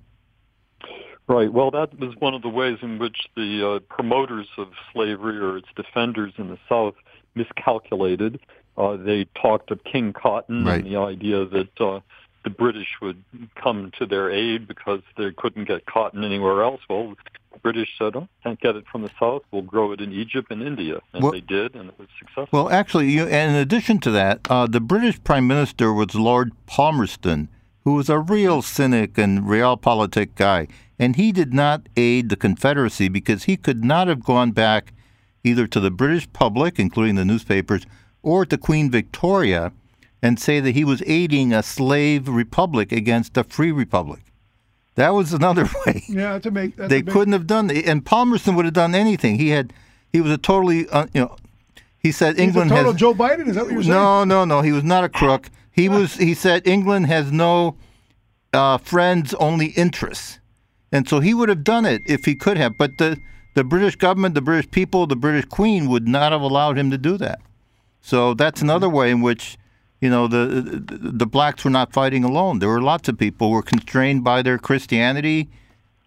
[1.31, 1.51] Right.
[1.51, 5.55] Well, that was one of the ways in which the uh, promoters of slavery or
[5.57, 6.95] its defenders in the South
[7.35, 8.41] miscalculated.
[8.77, 10.83] Uh, they talked of King Cotton right.
[10.83, 12.01] and the idea that uh,
[12.43, 13.23] the British would
[13.55, 16.81] come to their aid because they couldn't get cotton anywhere else.
[16.89, 17.15] Well,
[17.53, 19.43] the British said, "Oh, can't get it from the south.
[19.51, 22.47] We'll grow it in Egypt and India," and Well- they did, and it was successful.
[22.51, 26.51] Well, actually, you, and in addition to that, uh, the British Prime Minister was Lord
[26.65, 27.47] Palmerston,
[27.83, 30.67] who was a real cynic and realpolitik guy,
[30.99, 34.93] and he did not aid the Confederacy because he could not have gone back
[35.43, 37.85] either to the British public, including the newspapers,
[38.21, 39.71] or to Queen Victoria,
[40.21, 44.21] and say that he was aiding a slave republic against a free republic.
[44.95, 47.87] That was another way Yeah, to make they big- couldn't have done it.
[47.87, 49.39] And Palmerston would have done anything.
[49.39, 49.73] He had,
[50.13, 51.35] he was a totally, uh, you know,
[51.97, 53.47] he said He's England a total has Joe Biden.
[53.47, 53.93] Is that what you're saying?
[53.95, 54.61] no, no, no.
[54.61, 55.49] He was not a crook.
[55.81, 56.15] He was.
[56.15, 57.75] He said England has no
[58.53, 60.39] uh, friends, only interests,
[60.91, 62.77] and so he would have done it if he could have.
[62.77, 63.17] But the
[63.55, 66.97] the British government, the British people, the British Queen would not have allowed him to
[66.97, 67.39] do that.
[68.01, 69.57] So that's another way in which.
[70.03, 72.57] You know the, the blacks were not fighting alone.
[72.57, 75.47] There were lots of people who were constrained by their Christianity.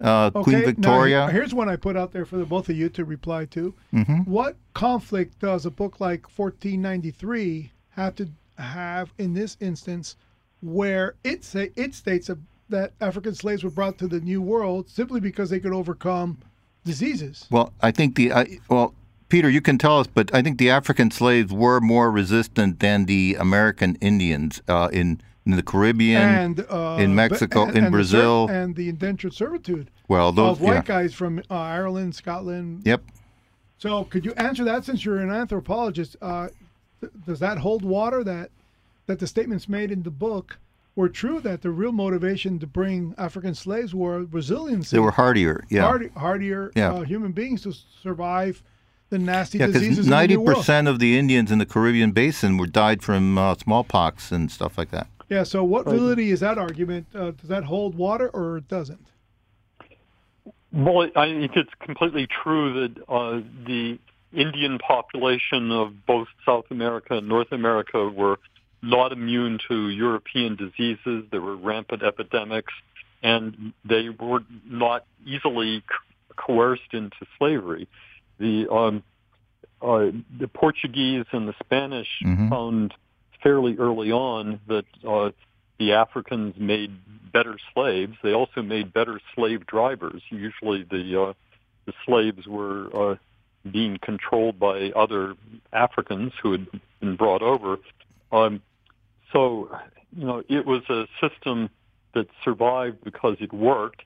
[0.00, 1.26] Uh, Queen Victoria.
[1.26, 3.72] here- here's one I put out there for the both of you to reply to.
[3.92, 4.28] Mm-hmm.
[4.28, 10.16] What conflict does a book like 1493 have to have in this instance,
[10.62, 12.30] where it say it states
[12.68, 16.38] that African slaves were brought to the New World simply because they could overcome
[16.84, 17.46] diseases?
[17.50, 18.94] Well, I think the I, well,
[19.28, 23.06] Peter, you can tell us, but I think the African slaves were more resistant than
[23.06, 26.22] the American Indians uh, in, in the Caribbean.
[26.22, 28.48] and uh, in Mexico, and- in and the Brazil.
[28.48, 30.82] and the indentured servitude well, those of white yeah.
[30.82, 32.82] guys from uh, Ireland, Scotland.
[32.84, 33.02] Yep.
[33.78, 36.16] So, could you answer that since you're an anthropologist?
[37.12, 38.50] Th- does that hold water that
[39.06, 40.58] that the statements made in the book
[40.96, 41.40] were true?
[41.40, 45.64] That the real motivation to bring African slaves were resiliency, They were hardier.
[45.68, 45.82] Yeah.
[45.82, 46.92] hardy, hardier Yeah.
[46.94, 48.62] uh, human beings to survive
[49.10, 49.96] the nasty yeah, diseases.
[49.96, 54.32] because Ninety percent of the Indians in the Caribbean basin were died from uh, smallpox
[54.32, 55.06] and stuff like that.
[55.28, 55.42] Yeah.
[55.42, 57.06] So, what validity is that argument?
[57.14, 59.06] Uh, does that hold water or it doesn't?
[60.72, 63.98] Well, I think it's completely true that uh, the
[64.34, 68.38] Indian population of both South America and North America were
[68.82, 71.24] not immune to European diseases.
[71.30, 72.72] There were rampant epidemics,
[73.22, 75.82] and they were not easily
[76.36, 77.88] coerced into slavery.
[78.38, 79.02] The um,
[79.80, 82.48] uh, the Portuguese and the Spanish Mhm.
[82.50, 82.94] found
[83.42, 85.30] fairly early on that uh,
[85.78, 86.90] the Africans made
[87.32, 88.16] better slaves.
[88.22, 90.22] They also made better slave drivers.
[90.30, 91.32] Usually, the uh,
[91.86, 93.16] the slaves were uh,
[93.70, 95.34] being controlled by other
[95.72, 96.66] Africans who had
[97.00, 97.78] been brought over.
[98.32, 98.62] Um,
[99.32, 99.70] so,
[100.16, 101.70] you know, it was a system
[102.14, 104.02] that survived because it worked.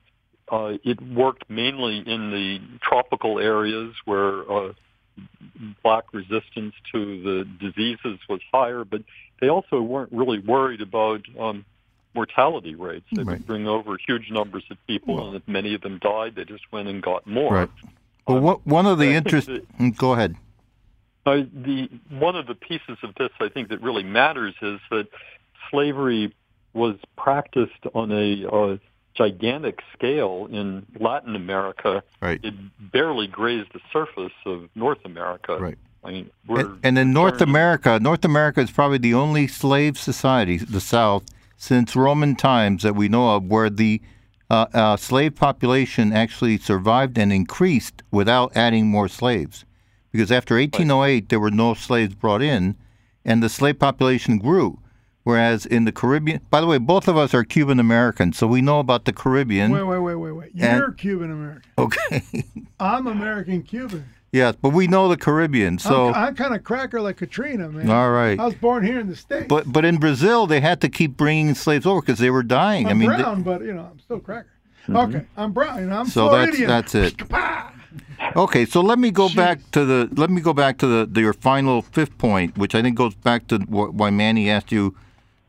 [0.51, 4.73] Uh, it worked mainly in the tropical areas where uh,
[5.83, 9.01] black resistance to the diseases was higher, but
[9.41, 11.65] they also weren't really worried about um,
[12.15, 13.05] mortality rates.
[13.11, 13.37] They Right.
[13.37, 16.63] would bring over huge numbers of people, and if many of them died, they just
[16.71, 17.53] went and got more.
[17.53, 17.69] Right.
[18.27, 19.49] Well, what, one of the interest.
[19.49, 20.35] Mm, Go ahead.
[21.25, 25.07] Uh, the one of the pieces of this I think that really matters is that
[25.69, 26.33] slavery
[26.73, 28.77] was practiced on a uh,
[29.15, 32.03] gigantic scale in Latin America.
[32.21, 32.39] Right.
[32.43, 32.53] It
[32.91, 35.57] barely grazed the surface of North America.
[35.59, 35.77] Right.
[36.03, 40.57] I mean, And, and in North America, North America is probably the only slave society,
[40.57, 41.23] the South,
[41.57, 44.01] since Roman times that we know of, where the
[44.49, 49.65] uh, uh, slave population actually survived and increased without adding more slaves.
[50.11, 52.75] Because after 1808, there were no slaves brought in,
[53.23, 54.79] and the slave population grew.
[55.23, 58.61] Whereas in the Caribbean, by the way, both of us are Cuban Americans, so we
[58.61, 59.71] know about the Caribbean.
[59.71, 60.51] Wait, wait, wait, wait, wait.
[60.55, 61.69] You're Cuban American.
[61.77, 62.23] Okay.
[62.79, 64.05] I'm American Cuban.
[64.31, 66.09] Yes, but we know the Caribbean, so.
[66.09, 67.89] I'm, I'm kind of cracker like Katrina, man.
[67.89, 68.39] all right.
[68.39, 69.47] I was born here in the states.
[69.47, 72.85] But but in Brazil, they had to keep bringing slaves over because they were dying.
[72.85, 74.49] I'm I mean, they- brown, but you know, I'm still cracker.
[74.89, 75.79] Okay, I'm brown.
[75.79, 76.67] and I'm so that's Floridian.
[76.67, 77.21] that's it.
[78.35, 81.21] Okay, so let me go back to the let me go back to the, the
[81.21, 84.95] your final fifth point, which I think goes back to wh- why Manny asked you,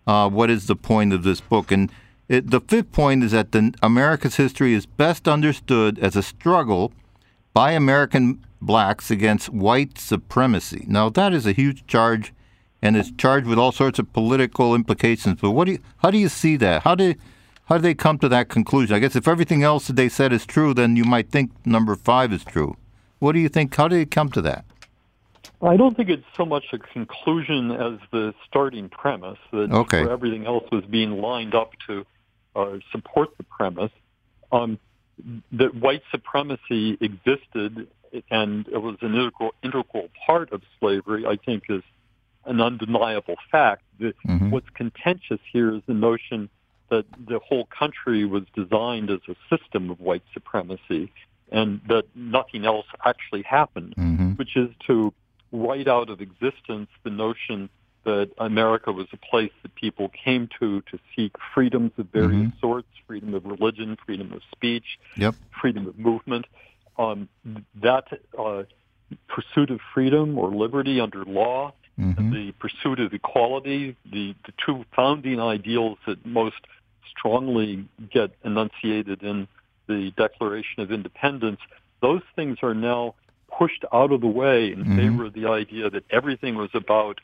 [0.06, 1.72] uh, what is the point of this book?
[1.72, 1.90] And
[2.28, 6.92] it, the fifth point is that the America's history is best understood as a struggle
[7.52, 10.84] by American blacks against white supremacy.
[10.86, 12.32] Now that is a huge charge,
[12.82, 15.40] and it's charged with all sorts of political implications.
[15.40, 16.82] But what do you, how do you see that?
[16.82, 17.14] How do
[17.66, 18.96] how do they come to that conclusion?
[18.96, 21.94] I guess if everything else that they said is true, then you might think number
[21.94, 22.76] five is true.
[23.20, 23.74] What do you think?
[23.76, 24.64] How do they come to that?
[25.62, 30.08] I don't think it's so much a conclusion as the starting premise that Okay.
[30.08, 32.06] everything else was being lined up to
[32.56, 33.92] uh, support the premise.
[34.50, 34.78] Um,
[35.52, 37.88] that white supremacy existed
[38.30, 41.82] and it was an integral, integral part of slavery, I think, is
[42.44, 43.82] an undeniable fact.
[43.98, 44.50] The, Mhm.
[44.50, 46.48] What's contentious here is the notion
[46.88, 51.10] that the whole country was designed as a system of white supremacy.
[51.52, 54.30] and that nothing else actually happened, Mm-hmm.
[54.34, 55.12] which is to
[55.50, 57.68] write out of existence the notion
[58.04, 62.60] that America was a place that people came to to seek freedoms of various Mhm.
[62.60, 65.34] sorts, freedom of religion, freedom of speech, Yep.
[65.60, 66.46] freedom of movement.
[66.98, 67.28] Um,
[67.76, 68.06] that
[68.38, 68.64] uh,
[69.28, 72.30] pursuit of freedom or liberty under law, Mm-hmm.
[72.32, 76.56] the pursuit of equality, the, the two founding ideals that most
[77.10, 79.46] strongly get enunciated in
[79.86, 81.60] the Declaration of Independence,
[82.00, 83.14] those things are now
[83.58, 84.96] pushed out of the way in Mhm.
[84.96, 87.20] favor of the idea that everything was about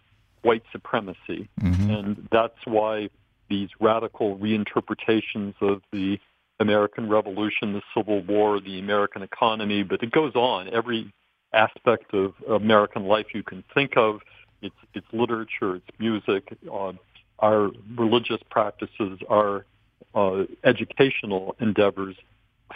[0.46, 1.48] white supremacy.
[1.60, 1.90] Mm-hmm.
[1.90, 3.10] And that's why
[3.48, 6.18] these radical reinterpretations of the
[6.60, 10.68] American Revolution, the Civil War, the American economy, but it goes on.
[10.72, 11.12] Every
[11.52, 14.20] aspect of American life you can think of,
[14.62, 16.92] its its literature, its music, uh,
[17.40, 19.66] our religious practices, our
[20.14, 22.16] uh, educational endeavors,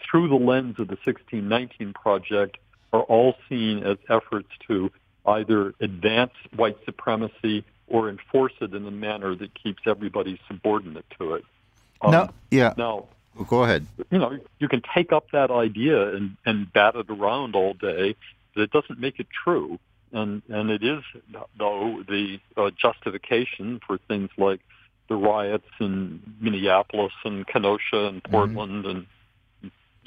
[0.05, 2.59] through the lens of the 1619 Project,
[2.93, 4.91] are all seen as efforts to
[5.27, 11.35] either advance white supremacy or enforce it in a manner that keeps everybody subordinate to
[11.35, 11.45] it.
[12.01, 13.07] Um, now, yeah, now,
[13.49, 13.87] go ahead.
[14.11, 18.15] you know, you can take up that idea and, and bat it around all day,
[18.55, 19.79] but it doesn't make it true.
[20.13, 21.03] And, and it is,
[21.59, 24.61] though, the uh, justification for things like
[25.09, 29.07] the riots in Minneapolis and Kenosha and Portland and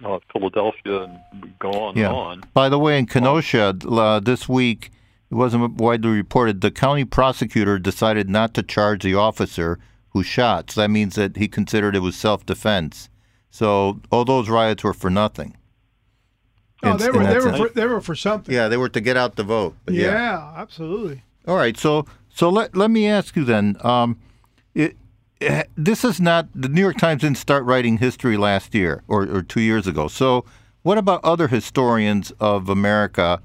[0.03, 2.07] uh, Philadelphia and go on Yeah.
[2.07, 2.43] and on.
[2.53, 4.91] By the way, in Kenosha uh, this week,
[5.33, 6.61] it wasn't widely reported.
[6.61, 10.69] The county prosecutor decided not to charge the officer who shot.
[10.69, 13.09] So that means that he considered it was self-defense.
[13.49, 15.57] So all those riots were for nothing.
[16.83, 18.53] Oh, In- they were they were for, they were for something.
[18.53, 19.75] Yeah, they were to get out the vote.
[19.89, 20.11] Yeah.
[20.11, 21.23] yeah, absolutely.
[21.47, 21.75] All right.
[21.77, 23.77] So so let let me ask you then.
[23.81, 24.19] Um,
[24.75, 24.95] it,
[25.41, 29.23] it, this is not the New York Times didn't start writing history last year or,
[29.23, 30.07] or two years ago.
[30.07, 30.45] So
[30.83, 33.41] what about other historians of America?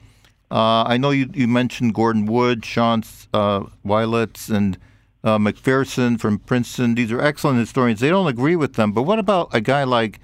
[0.50, 3.02] Uh, I know you, you mentioned Gordon Wood, Sean
[3.34, 4.78] uh, Wilentz, and
[5.22, 6.94] uh, McPherson from Princeton.
[6.94, 8.00] These are excellent historians.
[8.00, 8.92] They don't agree with them.
[8.92, 10.20] But what about a guy like,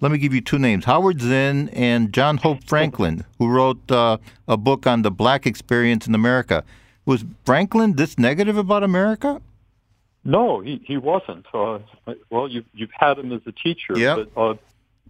[0.00, 4.18] let me give you two names, Howard Zinn and John Hope Franklin, who wrote uh,
[4.46, 6.62] a book on the black experience in America.
[7.06, 9.40] Was Franklin this negative about America?
[10.24, 11.44] No, he he wasn't.
[11.52, 11.80] Uh,
[12.30, 14.28] well, you've you've had him as a teacher, Yep.
[14.34, 14.54] but uh,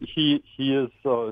[0.01, 1.29] he he is, uh,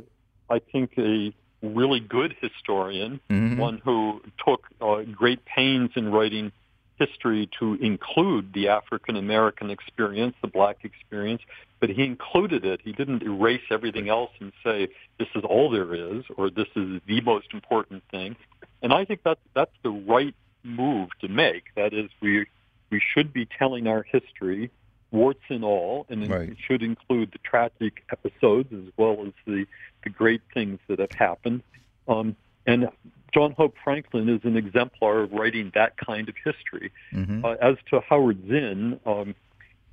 [0.49, 3.57] I think, a really good historian, Mhm.
[3.57, 6.53] one who took uh, great pains in writing
[6.99, 11.43] history to include the African American experience, the black experience,
[11.81, 12.81] but he included it.
[12.85, 17.01] He didn't erase everything else and say this is all there is or this is
[17.07, 18.37] the most important thing.
[18.83, 21.65] And I think that that's the right move to make.
[21.77, 22.47] That is, we
[22.91, 24.71] we should be telling our history,
[25.13, 26.49] warts and all, and Right.
[26.51, 29.67] it should include the tragic episodes as well as the,
[30.05, 31.63] the great things that have happened.
[32.09, 32.35] Um,
[32.67, 32.89] and
[33.33, 36.93] John Hope Franklin is an exemplar of writing that kind of history.
[37.13, 37.45] Mm-hmm.
[37.45, 39.35] Uh, as to Howard Zinn, um,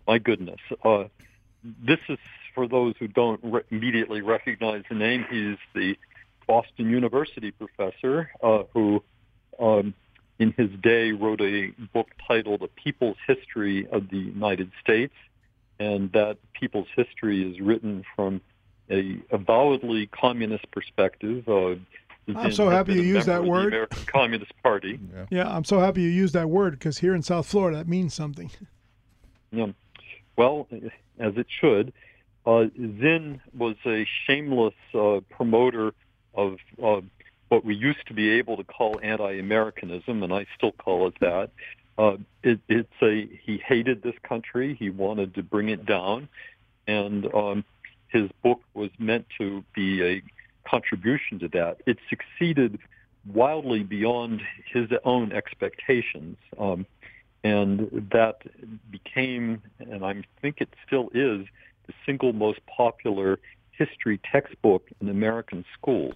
[0.08, 1.06] my goodness, uh,
[1.64, 2.18] this is
[2.56, 5.26] for those who don't re- immediately recognize the name.
[5.30, 5.98] He's the
[6.48, 9.04] Boston University professor uh, who,
[9.60, 9.94] um,
[10.40, 15.14] in his day, wrote a book titled "A People's History of the United States,"
[15.80, 18.42] and that people's history is written from
[18.90, 21.48] a avowedly communist perspective.
[21.48, 21.76] Uh,
[22.36, 23.66] I'm so happy you a used that word.
[23.66, 25.00] The American Communist Party.
[25.30, 28.14] Yeah, I'm so happy you used that word because here in South Florida, that means
[28.14, 28.52] something.
[29.52, 29.70] Yeah.
[30.38, 30.68] Well,
[31.20, 31.92] as it should.
[32.46, 35.94] Uh, Zinn was a shameless uh, promoter
[36.36, 37.02] of uh,
[37.50, 41.50] what we used to be able to call anti-Americanism, and I still call it that.
[41.98, 44.76] Uh, it, it's a he hated this country.
[44.80, 46.30] He wanted to bring it down,
[46.88, 47.66] and um,
[48.08, 50.22] his book was meant to be a
[50.68, 51.82] contribution to that.
[51.86, 52.80] It succeeded
[53.34, 56.38] wildly beyond his own expectations.
[56.58, 56.86] Um,
[57.44, 58.42] and that
[58.92, 61.46] became, and I think it still is,
[61.88, 63.40] the single most popular
[63.72, 66.16] history textbook in American schools.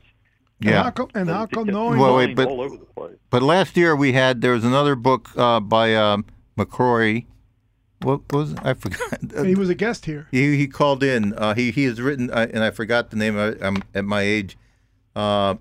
[0.64, 0.84] And Yeah.
[0.84, 3.16] how come, and how come gets knowing Well, wait, but- all over the place.
[3.30, 6.26] But last year we had there was another book uh, by um,
[6.58, 7.26] McCrory.
[8.02, 8.60] What was it?
[8.64, 9.20] I forgot?
[9.46, 10.28] he was a guest here.
[10.32, 11.34] He he called in.
[11.34, 13.38] Uh, he he has written, uh, and I forgot the name.
[13.38, 14.58] I, I'm at my age.
[15.16, 15.56] Uh,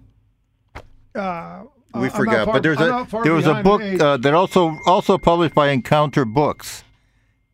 [1.14, 1.64] Uh,
[1.94, 4.76] we I'm forgot, far- but there's I'm a there was a book uh, that also
[4.86, 6.84] also published by Encounter Books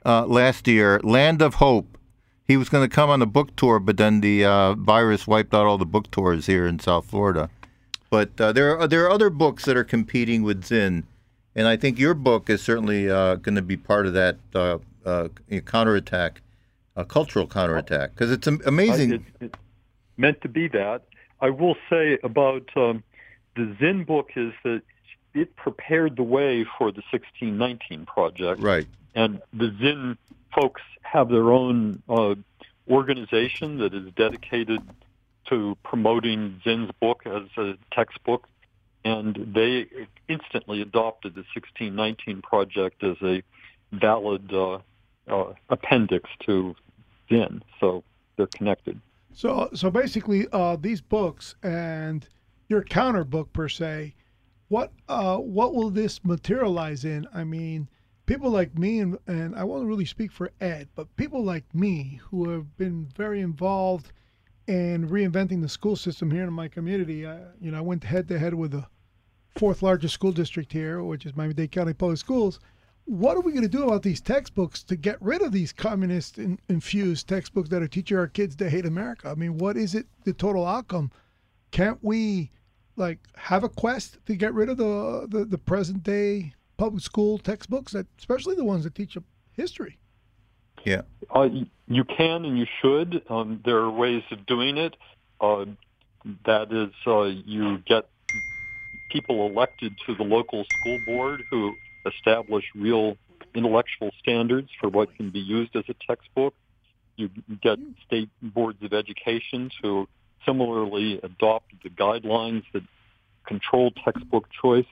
[0.06, 1.97] uh, last year, Land of Hope.
[2.48, 5.52] He was going to come on a book tour, but then the uh, virus wiped
[5.52, 7.50] out all the book tours here in South Florida.
[8.08, 11.04] But uh, there are there are other books that are competing with Zinn,
[11.54, 14.78] and I think your book is certainly uh, going to be part of that uh,
[15.04, 15.28] uh,
[15.66, 16.40] counterattack,
[16.96, 19.12] a cultural counterattack, because it's amazing.
[19.12, 19.58] Uh, It's, it's
[20.16, 21.02] meant to be that.
[21.42, 23.04] I will say about um,
[23.56, 24.80] the Zinn book is that
[25.34, 28.62] it prepared the way for the 1619 project.
[28.62, 28.86] Right.
[29.14, 30.16] And the Zinn
[30.54, 32.34] folks have their own uh,
[32.88, 34.80] organization that is dedicated
[35.48, 38.46] to promoting Zinn's book as a textbook,
[39.04, 39.86] and they
[40.28, 43.42] instantly adopted the 1619 project as a
[43.92, 44.78] valid uh,
[45.28, 46.74] uh, appendix to
[47.28, 47.62] Zinn.
[47.80, 48.04] So
[48.36, 49.00] they're connected.
[49.32, 52.26] So, so basically, uh, these books and
[52.68, 54.14] your counter book per se,
[54.68, 57.26] what uh, what will this materialize in?
[57.32, 57.88] I mean,
[58.28, 62.20] people like me, and, and I won't really speak for Ed, but people like me
[62.30, 64.12] who have been very involved
[64.66, 67.26] in reinventing the school system here in my community.
[67.26, 68.86] I, you know, I went head to head with the
[69.56, 72.60] fourth largest school district here, which is Miami-Dade County Public Schools.
[73.06, 76.36] What are we going to do about these textbooks to get rid of these communist
[76.36, 79.30] in, infused textbooks that are teaching our kids to hate America?
[79.30, 81.10] I mean, what is it, the total outcome?
[81.70, 82.50] Can't we,
[82.96, 87.36] like, have a quest to get rid of the, the, the present day public school
[87.36, 89.18] textbooks, that, especially the ones that teach
[89.52, 89.98] history?
[90.84, 91.02] Yeah.
[91.34, 91.48] Uh,
[91.86, 93.22] you can and you should.
[93.28, 94.96] Um, there are ways of doing it.
[95.40, 95.66] Uh,
[96.46, 98.08] that is, uh, you get
[99.10, 101.74] people elected to the local school board who
[102.06, 103.16] establish real
[103.54, 106.54] intellectual standards for what can be used as a textbook.
[107.16, 110.06] You get state boards of education to
[110.46, 112.84] similarly adopt the guidelines that
[113.46, 114.86] control textbook choice.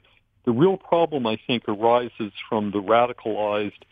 [0.47, 3.83] The real problem, I think, arises from the radicalized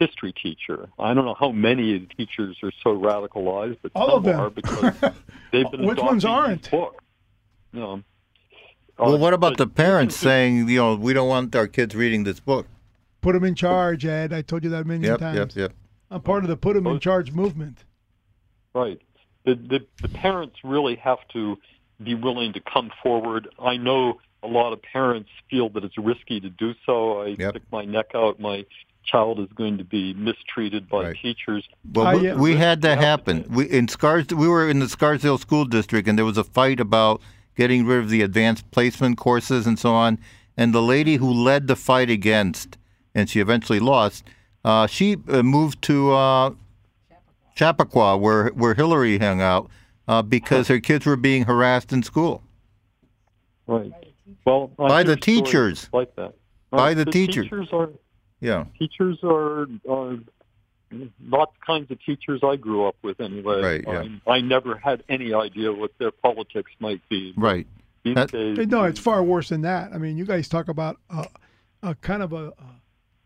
[0.00, 0.88] history teacher.
[0.98, 4.24] I don't know how many of the teachers are so radicalized, but All some of
[4.24, 4.40] them.
[4.40, 4.94] are because
[5.52, 6.62] they've been Which ones aren't?
[6.62, 7.04] these Books.
[7.72, 8.02] You know,
[8.98, 12.22] Well, uh, what about the parents saying, you know, we don't want our kids reading
[12.24, 12.66] this book?
[13.20, 14.32] Put them in charge, Ed.
[14.32, 15.36] I told you that many Yep, times.
[15.36, 15.72] yep, yep.
[16.10, 17.84] I'm part of the put them in charge movement.
[18.74, 19.00] Right.
[19.44, 21.58] The, the the parents really have to
[22.02, 23.48] be willing to come forward.
[23.58, 27.22] I know a lot of parents feel that it's risky to do so.
[27.22, 27.50] I Yep.
[27.50, 28.38] stick my neck out.
[28.38, 28.64] My
[29.04, 31.16] child is going to be mistreated by Right.
[31.20, 31.66] teachers.
[31.92, 32.34] Well, Uh, we, yeah.
[32.34, 33.44] we had that happen.
[33.50, 36.80] We in Scars, we were in the Scarsdale School District, and there was a fight
[36.80, 37.20] about
[37.56, 40.18] getting rid of the advanced placement courses and so on.
[40.56, 42.78] And the lady who led the fight against,
[43.14, 44.24] and she eventually lost,
[44.64, 46.50] uh, she uh, moved to uh,
[47.54, 49.70] Chappaqua, where where Hillary hung out,
[50.08, 52.42] uh, because her kids were being harassed in school.
[53.66, 53.92] Right.
[54.44, 55.88] Well, I By the teachers.
[55.92, 56.34] like that.
[56.70, 57.44] By Uh, the teachers.
[57.44, 57.90] Teachers are
[58.40, 60.16] Yeah, teachers are uh,
[61.20, 63.60] not the kinds of teachers I grew up with anyway.
[63.62, 64.04] Right, yeah.
[64.26, 67.32] I, I never had any idea what their politics might be.
[67.36, 67.66] right.
[68.04, 69.92] That- days, No, it's far worse than that.
[69.94, 71.24] I mean, you guys talk about uh,
[71.82, 72.52] a kind of a uh,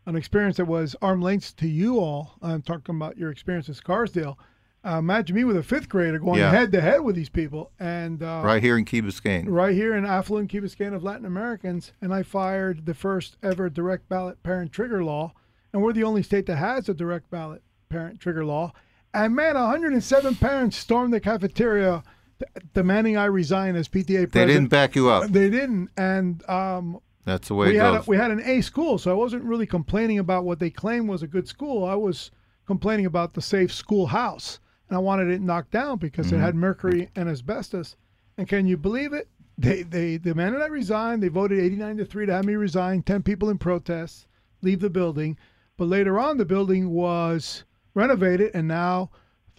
[0.05, 2.35] an experience that was arm lengths to you all.
[2.41, 4.39] I'm talking about your experience at Scarsdale.
[4.85, 6.51] Uh, imagine me with a fifth grader going Yeah.
[6.51, 9.45] head to head with these people, and uh, Right here in Key Biscayne.
[9.49, 13.69] right here in affluent Key Biscayne of Latin Americans, and I fired the first ever
[13.69, 15.33] direct ballot parent trigger law,
[15.73, 18.71] and we're the only state that has a direct ballot parent trigger law.
[19.13, 22.01] And man, 107 parents stormed the cafeteria
[22.39, 24.31] d- demanding I resign as PTA president.
[24.31, 25.29] They didn't back you up.
[25.29, 28.61] They didn't, and um, That's the way we it had a, we had an A
[28.61, 31.83] school, so I wasn't really complaining about what they claimed was a good school.
[31.83, 32.31] I was
[32.65, 34.59] complaining about the safe schoolhouse,
[34.89, 36.35] and I wanted it knocked down because Mm-hmm.
[36.37, 37.95] it had mercury and asbestos.
[38.37, 39.27] And can you believe it?
[39.57, 41.19] They they demanded I resign.
[41.19, 43.03] They voted 89 to three to have me resign.
[43.03, 44.27] Ten people in protest,
[44.61, 45.37] leave the building.
[45.77, 47.63] But later on, the building was
[47.93, 49.11] renovated, and now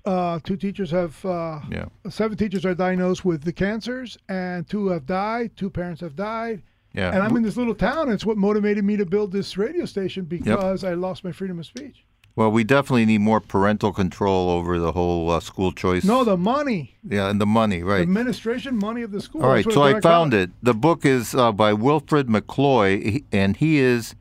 [0.06, 1.84] uh, two teachers have uh, yeah.
[2.08, 5.54] seven teachers are diagnosed with the cancers, and two have died.
[5.56, 6.62] Two parents have died.
[6.94, 7.12] Yeah.
[7.12, 8.10] And I'm in this little town.
[8.10, 11.66] It's what motivated me to build this radio station because I lost my freedom of
[11.66, 12.04] speech.
[12.40, 16.04] Well, we definitely need more parental control over the whole uh, school choice.
[16.04, 18.00] No, the money, Yeah, and the money, right.
[18.00, 19.42] administration money of the school.
[19.42, 20.50] All right, so I found ballot- it.
[20.62, 24.14] The book is uh, by Wilfred McCloy, and he is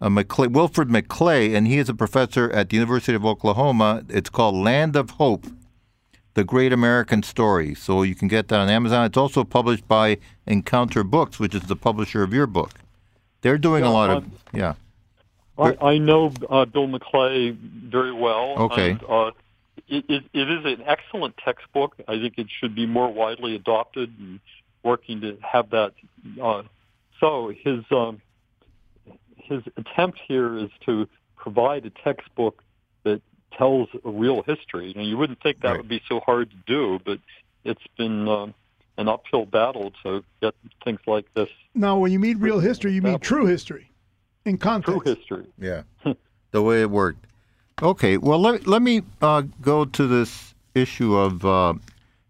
[0.00, 4.04] a McClay, Wilfred McClay, and he is a professor at the University of Oklahoma.
[4.08, 5.44] It's called Land of Hope,
[6.32, 7.74] The Great American Story.
[7.74, 9.04] So you can get that on Amazon.
[9.04, 10.16] It's also published by
[10.46, 12.70] Encounter Books, which is the publisher of your book.
[13.42, 14.24] They're doing a Yeah, lot of,
[14.54, 14.74] yeah.
[15.58, 18.54] I, I know uh, Bill McClay very well.
[18.58, 18.90] Okay.
[18.90, 19.30] And, uh,
[19.88, 21.96] it, it, it is an excellent textbook.
[22.08, 24.40] I think it should be more widely adopted and
[24.82, 25.92] working to have that.
[26.42, 26.62] Uh,
[27.20, 28.20] so his um,
[29.36, 32.62] his attempt here is to provide a textbook
[33.04, 33.22] that
[33.56, 34.92] tells a real history.
[34.96, 35.76] And you wouldn't think that Right.
[35.78, 37.20] would be so hard to do, but
[37.64, 38.54] it's been um,
[38.98, 40.54] an uphill battle to get
[40.84, 43.28] things like this Now, when you mean real history, you mean Established.
[43.28, 43.90] true history,
[44.46, 45.06] in true context.
[45.18, 45.46] history.
[45.58, 45.82] Yeah,
[46.52, 47.26] the way it worked.
[47.82, 51.74] Okay, well let let me uh, go to this issue of uh,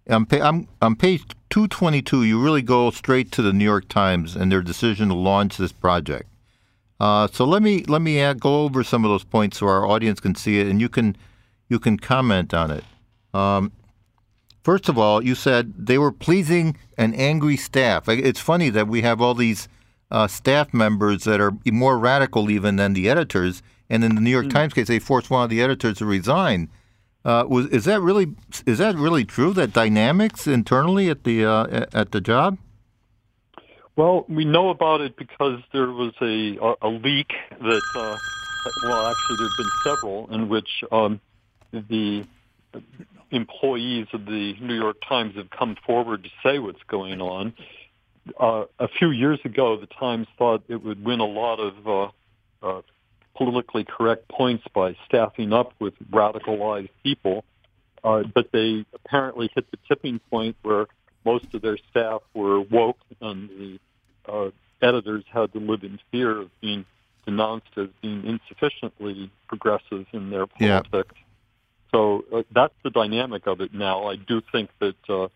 [0.09, 4.37] on, pa- I'm, on page 222, you really go straight to the New York Times
[4.37, 6.29] and their decision to launch this project.
[6.99, 9.87] Uh, so let me let me add, go over some of those points so our
[9.87, 11.17] audience can see it, and you can
[11.69, 12.85] you can comment on it.
[13.35, 13.71] Um,
[14.65, 18.09] first of all, you said they were pleasing an angry staff.
[18.09, 19.69] It's funny that we have all these
[20.11, 24.31] uh, staff members that are more radical even than the editors, and in the New
[24.31, 24.53] York mm.
[24.53, 26.71] Times case, they forced one of the editors to resign.
[27.25, 28.35] Uh, was is that really
[28.67, 29.53] is that really true?
[29.53, 32.59] That dynamics internally at the uh, at the job?
[33.97, 38.17] Well, we know about it because there was a a, a leak that uh,
[38.83, 41.21] well, actually, there have been several in which um,
[41.73, 42.25] the
[43.31, 47.55] employees of the New York Times have come forward to say what's going on.
[48.39, 52.67] Uh, a few years ago, the Times thought it would win a lot of uh,
[52.67, 52.83] uh,
[53.37, 57.45] politically correct points by staffing up with radicalized people,
[58.03, 60.87] uh, but they apparently hit the tipping point where
[61.25, 63.79] most of their staff were woke and the
[64.29, 64.51] uh,
[64.83, 66.85] editors had to live in fear of being
[67.27, 71.15] denounced as being insufficiently progressive in their politics.
[71.17, 71.23] Yeah.
[71.93, 74.07] So uh, that's the dynamic of it now.
[74.07, 75.29] I do think that uh,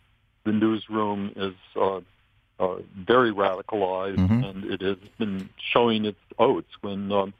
[0.44, 2.00] the newsroom is uh,
[2.60, 4.44] uh, very radicalized, mm-hmm.
[4.44, 7.34] and it has been showing its oats when um,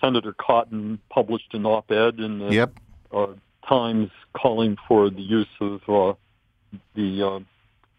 [0.00, 2.72] Senator Cotton published an op-ed in the yep.
[3.12, 3.28] uh,
[3.66, 6.14] Times calling for the use of uh,
[6.94, 7.40] the uh,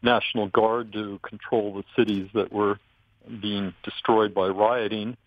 [0.01, 2.79] National Guard to control the cities that were
[3.41, 5.17] being destroyed by rioting.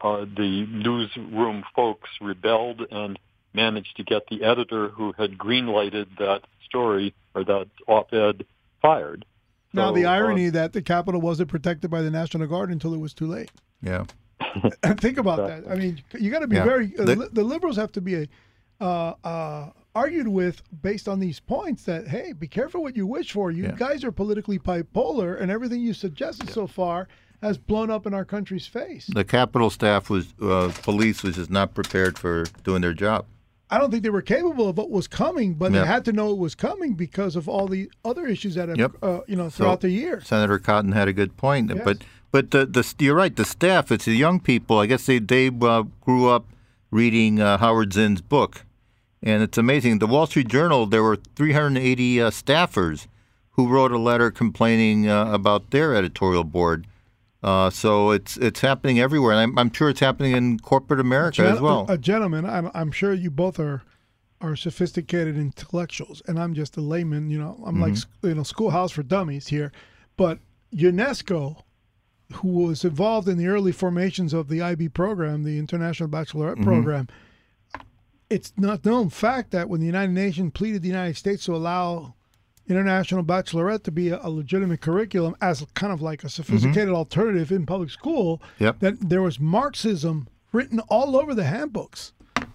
[0.00, 3.18] Uh, the newsroom folks rebelled and
[3.52, 8.46] managed to get the editor who had greenlighted that story or that op-ed
[8.80, 9.24] fired.
[9.72, 12.94] Now so, the irony uh, that the Capitol wasn't protected by the National Guard until
[12.94, 13.50] it was too late.
[13.82, 14.04] Yeah.
[14.98, 15.68] Think about exactly.
[15.68, 15.72] that.
[15.72, 16.64] I mean, you got to be yeah.
[16.64, 16.92] very.
[16.98, 18.28] Uh, the, the, liberals have to be a,
[18.80, 23.32] uh, uh, argued with based on these points that hey, be careful what you wish
[23.32, 23.50] for.
[23.50, 23.74] You yeah.
[23.76, 26.54] guys are politically bipolar, and everything you suggested yeah.
[26.54, 27.08] so far
[27.42, 29.08] has blown up in our country's face.
[29.12, 33.26] The Capitol staff was uh, police was just not prepared for doing their job.
[33.72, 35.82] I don't think they were capable of what was coming, but yep.
[35.82, 38.78] they had to know it was coming because of all the other issues that have,
[38.78, 38.92] yep.
[39.00, 40.20] uh, you know, throughout so, the year.
[40.20, 41.80] Senator Cotton had a good point, yes.
[41.82, 43.34] but but the, the you're right.
[43.34, 44.78] The staff, it's the young people.
[44.78, 46.44] I guess they they uh, grew up
[46.90, 48.66] reading uh, Howard Zinn's book,
[49.22, 50.00] and it's amazing.
[50.00, 53.06] The Wall Street Journal, there were 380 uh, staffers
[53.52, 56.86] who wrote a letter complaining uh, about their editorial board
[57.42, 61.38] uh, so it's it's happening everywhere, and I'm, I'm, sure it's happening in corporate America
[61.38, 61.86] Gen- as well.
[61.88, 63.82] A, a gentleman, I'm, I'm sure you both are
[64.40, 67.30] are sophisticated intellectuals, and I'm just a layman.
[67.30, 67.82] You know, I'm mm-hmm.
[67.82, 69.72] like you know schoolhouse for dummies here.
[70.16, 70.38] But
[70.72, 71.62] UNESCO,
[72.34, 76.64] who was involved in the early formations of the IB program, the International Baccalaureate mm-hmm.
[76.64, 77.08] Program,
[78.30, 82.14] it's not known fact that when the United Nations pleaded the United States to allow
[82.68, 86.94] international baccalaureate to be a, a, legitimate curriculum as kind of like a sophisticated mm-hmm.
[86.94, 88.40] alternative in public school.
[88.58, 88.80] Yep.
[88.80, 92.12] That there was Marxism written all over the handbooks,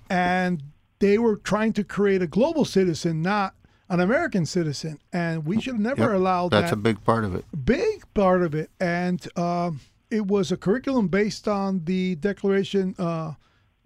[0.09, 0.63] and
[0.99, 3.53] they were trying to create a global citizen, not
[3.89, 6.15] an American citizen, and we should have never yep.
[6.15, 6.61] allow that.
[6.61, 7.45] That's a big part of it.
[7.65, 9.71] Big part of it, and uh,
[10.09, 12.95] it was a curriculum based on the Declaration.
[12.97, 13.33] Uh,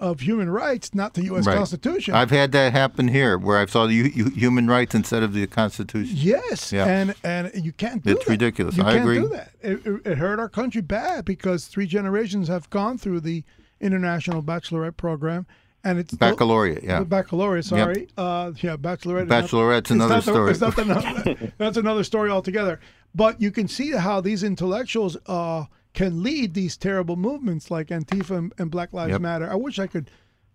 [0.01, 1.45] of human rights, not the U.S.
[1.45, 1.55] Right.
[1.55, 2.15] Constitution.
[2.15, 6.15] I've had that happen here, where I saw the human rights instead of the Constitution.
[6.17, 6.85] Yes, yeah.
[6.87, 8.31] and and you can't do it's that.
[8.31, 8.75] ridiculous.
[8.75, 9.19] You I can't agree.
[9.19, 9.51] do that.
[9.61, 13.43] It, it, hurt our country bad because three generations have gone through the
[13.79, 15.45] international baccalaureate program.
[15.83, 17.03] And it's baccalaureate, yeah.
[17.03, 18.01] Baccalaureate, sorry.
[18.01, 18.09] Yep.
[18.15, 19.27] Uh, yeah, baccalaureate.
[19.27, 20.53] Bachelorette's not, another story.
[20.53, 22.79] The, the, that's another story altogether.
[23.15, 28.37] But you can see how these intellectuals uh, can lead these terrible movements like Antifa
[28.37, 29.21] and, and Black Lives yep.
[29.21, 29.49] Matter.
[29.49, 30.09] I wish I could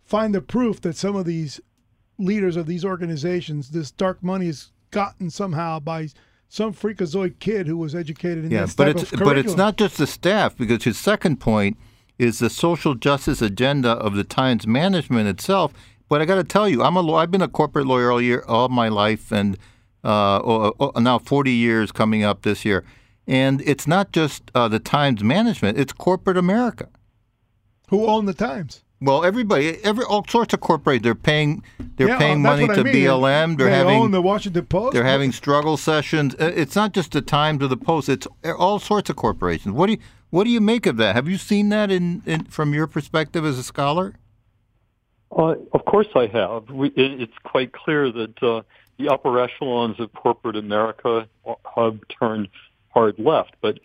[0.05, 1.61] find the proof that some of these
[2.19, 6.09] leaders of these organizations, this dark money is gotten somehow by
[6.49, 10.07] some freakazoid kid who was educated in yeah, but it's but it's not just the
[10.07, 11.77] staff because his second point
[12.19, 15.73] is the social justice agenda of the Times management itself.
[16.09, 18.45] But I got to tell you, I'm a I've been a corporate lawyer all year,
[18.47, 19.59] all my life, and
[20.05, 22.85] uh, now 40 years coming up this year.
[23.27, 26.89] And it's not just uh, the Times management; it's corporate America.
[27.89, 28.83] Who own the Times?
[29.01, 31.63] Well, everybody, every all sorts of corporations, they're paying,
[31.97, 32.95] they're yeah, paying money to I mean.
[32.95, 33.59] BLM.
[33.59, 34.95] They're they having own the Washington Post.
[34.95, 36.35] They're having struggle sessions.
[36.35, 38.09] Uh, it's not just the Times or the Post.
[38.09, 38.27] It's
[38.59, 39.75] all sorts of corporations.
[39.75, 39.99] What do you,
[40.31, 41.15] what do you make of that?
[41.15, 44.15] Have you seen that in, in from your perspective as a scholar?
[45.31, 46.71] Uh, of course, I have.
[46.71, 48.63] We, it, it's quite clear that uh,
[48.99, 51.29] the upper echelons of corporate America
[51.77, 52.49] have turned
[52.97, 53.55] hard left.
[53.61, 53.79] But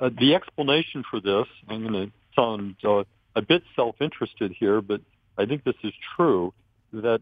[0.00, 3.04] uh, the explanation for this, I'm going to sound uh,
[3.36, 5.02] a bit self-interested here, but
[5.36, 6.54] I think this is true,
[6.92, 7.20] that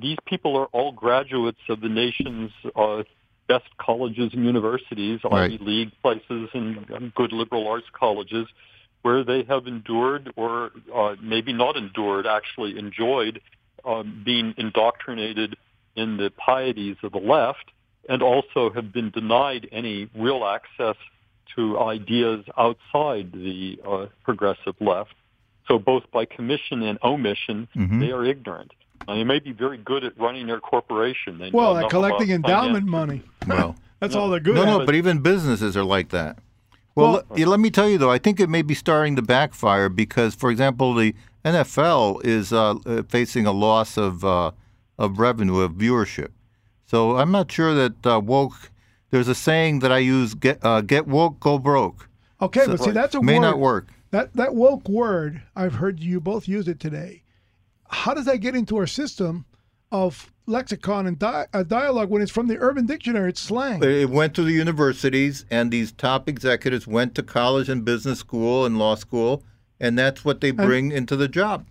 [0.00, 3.02] these people are all graduates of the nation's uh,
[3.48, 5.52] best colleges and universities, Right.
[5.52, 8.46] Ivy League places, and good liberal arts colleges,
[9.02, 13.40] where they have endured, or uh, maybe not endured, actually enjoyed
[13.84, 15.56] um, being indoctrinated
[15.96, 17.70] in the pieties of the left,
[18.08, 20.96] and also have been denied any real access
[21.56, 25.14] to ideas outside the uh, progressive left.
[25.68, 28.00] So both by commission and omission, Mhm.
[28.00, 28.72] they are ignorant.
[29.08, 31.38] And they may be very good at running their corporation.
[31.38, 32.90] They Well, enough at collecting endowment finance.
[32.90, 33.22] money.
[33.46, 34.66] Well, That's all they're good no, at.
[34.66, 36.38] no, no, but even businesses are like that.
[36.94, 39.22] Well, Well- let, let me tell you though, I think it may be starting to
[39.22, 44.50] backfire because, for example, the NFL is uh, uh, facing a loss of uh,
[44.98, 46.28] of revenue of viewership.
[46.86, 48.70] So I'm not sure that uh, woke.
[49.10, 52.08] There's a saying that I use: "Get uh, get woke, go broke."
[52.40, 53.42] okay, but see, that's a may word.
[53.42, 53.88] not work.
[54.10, 57.22] That that woke word, I've heard you both use it today.
[57.88, 59.44] How does that get into our system
[59.92, 63.30] of lexicon and di- uh, dialogue when it's from the Urban Dictionary?
[63.30, 63.82] It's slang.
[63.82, 68.64] It went to the universities, and these top executives went to college and business school
[68.66, 69.42] and law school,
[69.80, 71.66] and that's what they bring into the job.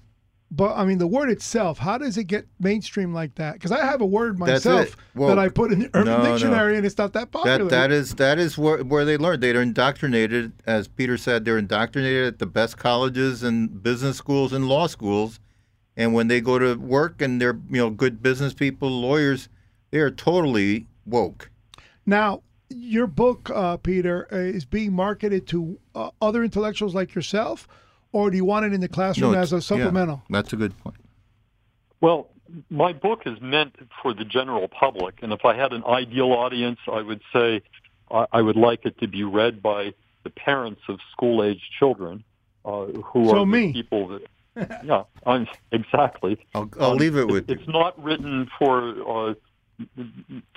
[0.56, 3.54] But I mean, the word itself, how does it get mainstream like that?
[3.54, 4.96] Because I have a word myself.
[5.16, 6.32] Well, that I put in the Urban no, no.
[6.32, 7.58] Dictionary, and it's not that popular.
[7.58, 9.40] That that is that is where where they learn.
[9.40, 11.44] They're indoctrinated, as Peter said.
[11.44, 15.40] They're indoctrinated at the best colleges and business schools and law schools,
[15.98, 19.50] and when they go to work and they're you know good business people, lawyers,
[19.90, 21.50] they are totally woke.
[22.06, 27.68] Now, your book, uh, Peter, uh, is being marketed to uh, other intellectuals like yourself,
[28.14, 30.24] or do you want it in the classroom it's- as a yeah, supplemental?
[30.30, 30.96] that's a good point.
[32.00, 32.30] Well,
[32.70, 36.80] my book is meant for the general public, and if I had an ideal audience,
[36.92, 37.62] I would say
[38.12, 39.94] I, I would like it to be read by
[40.24, 42.24] the parents of school-age children,
[42.64, 43.68] uh, who So are me.
[43.68, 44.22] the people that.
[44.86, 46.38] yeah, I'm, exactly.
[46.54, 47.56] I'll I'll Um, leave it with you.
[47.56, 49.34] It's not written for uh,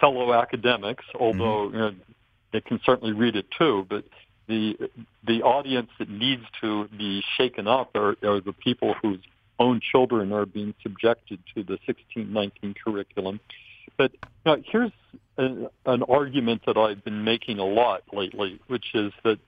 [0.01, 1.75] fellow academics, although Mm-hmm.
[1.75, 1.95] you know,
[2.53, 3.87] they can certainly read it too.
[3.89, 4.05] But
[4.49, 4.91] the
[5.27, 9.21] the audience that needs to be shaken up are, are the people whose
[9.59, 13.41] own children are being subjected to the 1619 curriculum.
[13.97, 14.13] But
[14.45, 14.93] now here's
[15.39, 19.39] a, an argument that I've been making a lot lately, which is that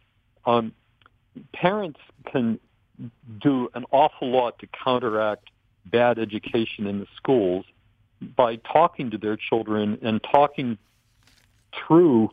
[0.46, 0.72] um,
[1.52, 2.00] parents
[2.32, 2.58] can
[3.40, 5.50] do an awful lot to counteract
[5.84, 7.64] bad education in the schools
[8.36, 10.78] by talking to their children and talking
[11.72, 12.30] through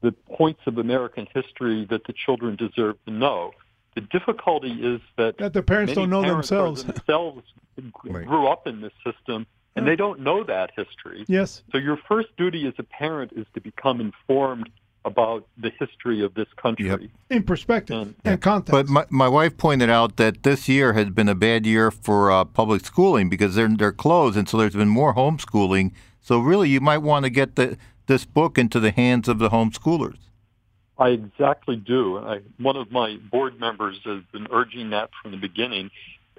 [0.00, 3.52] the points of American history that the children deserve to know.
[3.94, 6.84] The difficulty is that That the parents many don't know parents themselves.
[6.84, 7.42] themselves
[8.04, 8.26] Right.
[8.26, 9.46] grew up in this system
[9.76, 11.24] and they don't know that history.
[11.28, 11.62] yes.
[11.72, 14.70] So your first duty as a parent is to become informed
[15.04, 16.86] about the history of this country.
[16.88, 17.00] Yep.
[17.30, 18.72] In perspective And- and context.
[18.72, 22.30] But my, my wife pointed out that this year has been a bad year for
[22.32, 25.92] uh, public schooling because they're they're closed, and so there's been more homeschooling.
[26.20, 27.78] So really, you might want to get the
[28.08, 30.16] this book into the hands of the homeschoolers.
[30.98, 32.18] I exactly do.
[32.18, 35.90] I, one of my board members has been urging that from the beginning.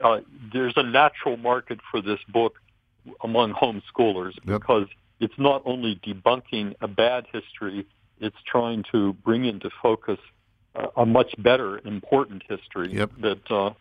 [0.01, 0.19] Uh,
[0.51, 2.57] there's a natural market for this book
[3.23, 4.59] among homeschoolers Yep.
[4.59, 4.87] because
[5.21, 7.85] it's not only debunking a bad history,
[8.19, 10.19] it's trying to bring into focus
[10.75, 13.11] uh, a much better, important history Yep.
[13.21, 13.71] that uh,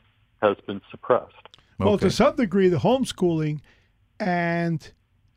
[0.40, 1.34] has been suppressed.
[1.78, 2.06] Well, Okay.
[2.06, 3.60] to some degree, the homeschooling
[4.20, 4.92] and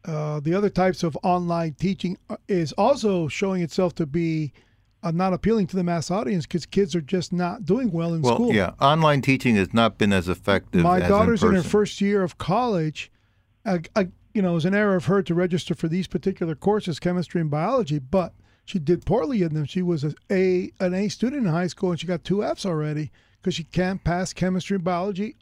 [0.06, 4.52] uh, the other types of online teaching uh, is also showing itself to be
[5.04, 8.22] uh, not appealing to the mass audience because kids are just not doing well in
[8.22, 8.54] Well, school.
[8.54, 10.82] yeah, online teaching has not been as effective.
[10.82, 13.12] My as daughter's in, in, her first year of college.
[13.66, 16.56] I, I, you know, it was an error of her to register for these particular
[16.56, 18.34] courses, chemistry and biology, but
[18.66, 19.66] she did poorly in them.
[19.66, 22.66] She was a, a an A student in high school, and she got two Fs
[22.66, 25.36] already because she can't pass chemistry and biology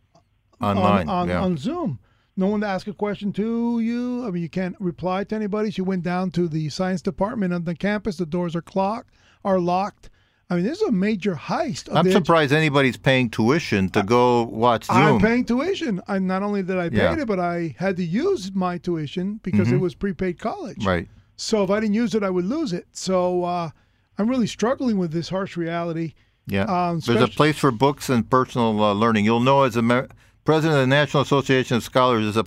[0.62, 1.08] online.
[1.08, 1.42] on, on, yeah.
[1.42, 2.00] on Zoom.
[2.40, 4.26] No one to ask a question to you.
[4.26, 5.72] I mean, you can't reply to anybody.
[5.72, 8.16] She went down to the science department on the campus.
[8.16, 9.14] The doors are clocked,
[9.44, 10.10] are locked.
[10.50, 11.90] I mean, this is a major heist.
[11.90, 14.96] Of I'm surprised anybody's paying tuition to go watch Zoom.
[14.98, 16.02] I'm paying tuition.
[16.08, 17.20] I not only did I pay Yeah.
[17.20, 20.84] it, but I had to use my tuition because it was prepaid college.
[20.86, 21.08] right.
[21.36, 22.88] So if I didn't use it, I would lose it.
[22.94, 23.70] So uh,
[24.18, 26.14] I'm really struggling with this harsh reality.
[26.48, 26.64] Yeah.
[26.64, 29.24] Um, There's a place for books and personal uh, learning.
[29.26, 30.08] You'll know as a me-
[30.46, 32.44] president of the National Association of Scholars, is a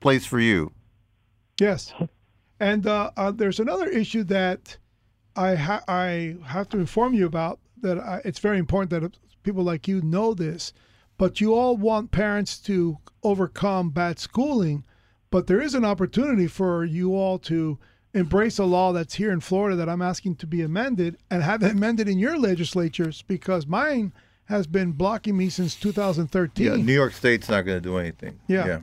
[0.00, 0.72] place for you.
[1.60, 1.92] Yes,
[2.60, 4.76] and uh, uh, there's another issue that
[5.34, 7.60] I ha- I have to inform you about.
[7.82, 10.72] That I, it's very important that people like you know this.
[11.18, 14.84] But you all want parents to overcome bad schooling,
[15.30, 17.78] but there is an opportunity for you all to
[18.12, 21.62] embrace a law that's here in Florida that I'm asking to be amended and have
[21.62, 24.12] it amended in your legislatures because mine
[24.46, 26.66] has been blocking me since 2013.
[26.66, 28.38] Yeah, New York State's not going to do anything.
[28.48, 28.66] Yeah.
[28.66, 28.78] yeah.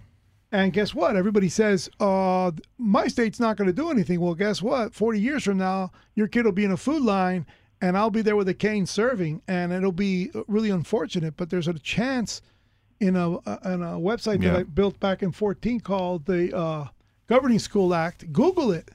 [0.51, 1.16] And guess what?
[1.16, 4.20] Everybody says, uh, my state's not going to do anything.
[4.22, 4.93] Well, guess what?
[4.93, 7.45] 40 years from now, your kid will be in a food line
[7.82, 9.41] and I'll be there with a cane serving.
[9.47, 12.41] And it'll be really unfortunate, but there's a chance
[12.99, 14.51] in a, in a website Yeah.
[14.51, 16.88] that I built back in 14 called the uh,
[17.28, 18.32] Governing School Act.
[18.32, 18.91] Google it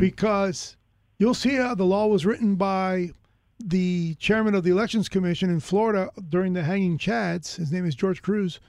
[0.00, 0.76] because
[1.18, 3.10] you'll see how the law was written by
[3.58, 7.56] the chairman of the Elections Commission in Florida during the hanging Chads.
[7.56, 8.60] His name is George Cruz.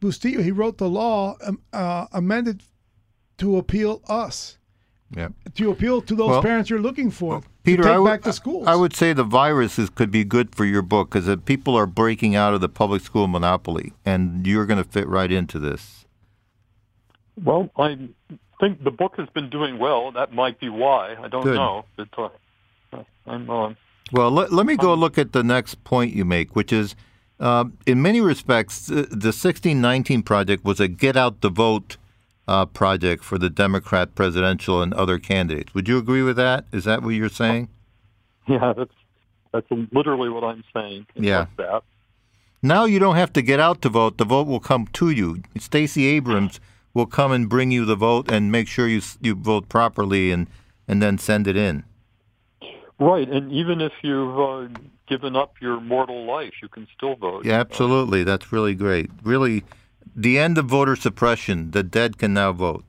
[0.00, 2.62] Bustillo, he wrote the law um, uh, amended
[3.38, 4.58] to appeal us,
[5.10, 5.28] Yeah.
[5.54, 7.42] to appeal to those Well, parents you're looking for.
[7.64, 8.66] Peter, to take I would, back the schools.
[8.68, 12.36] I would say the viruses could be good for your book because people are breaking
[12.36, 16.04] out of the public school monopoly, and you're going to fit right into this.
[17.42, 18.08] Well, I
[18.60, 20.12] think the book has been doing well.
[20.12, 21.16] That might be why.
[21.22, 21.54] I don't Good.
[21.56, 21.84] know.
[21.96, 22.28] But, uh,
[23.26, 23.74] I'm, uh,
[24.12, 26.94] Well, let, let me go look at the next point you make, which is
[27.40, 31.96] uh, in many respects, the, the 1619 project was a get out the vote
[32.48, 35.74] uh, project for the Democrat presidential and other candidates.
[35.74, 36.64] Would you agree with that?
[36.72, 37.68] Is that what you're saying?
[38.48, 38.92] yeah, that's
[39.52, 41.06] that's literally what I'm saying.
[41.14, 41.46] Yeah.
[41.56, 41.82] that.
[42.62, 44.18] Now you don't have to get out to vote.
[44.18, 45.42] The vote will come to you.
[45.58, 46.60] Stacey Abrams
[46.94, 50.48] will come and bring you the vote and make sure you you vote properly and
[50.88, 51.84] and then send it in.
[52.98, 54.68] Right, and even if you've uh,
[55.06, 57.44] given up your mortal life, you can still vote.
[57.44, 58.24] Yeah, absolutely.
[58.24, 59.10] That's really great.
[59.22, 59.64] Really,
[60.14, 61.72] the end of voter suppression.
[61.72, 62.84] The dead can now vote.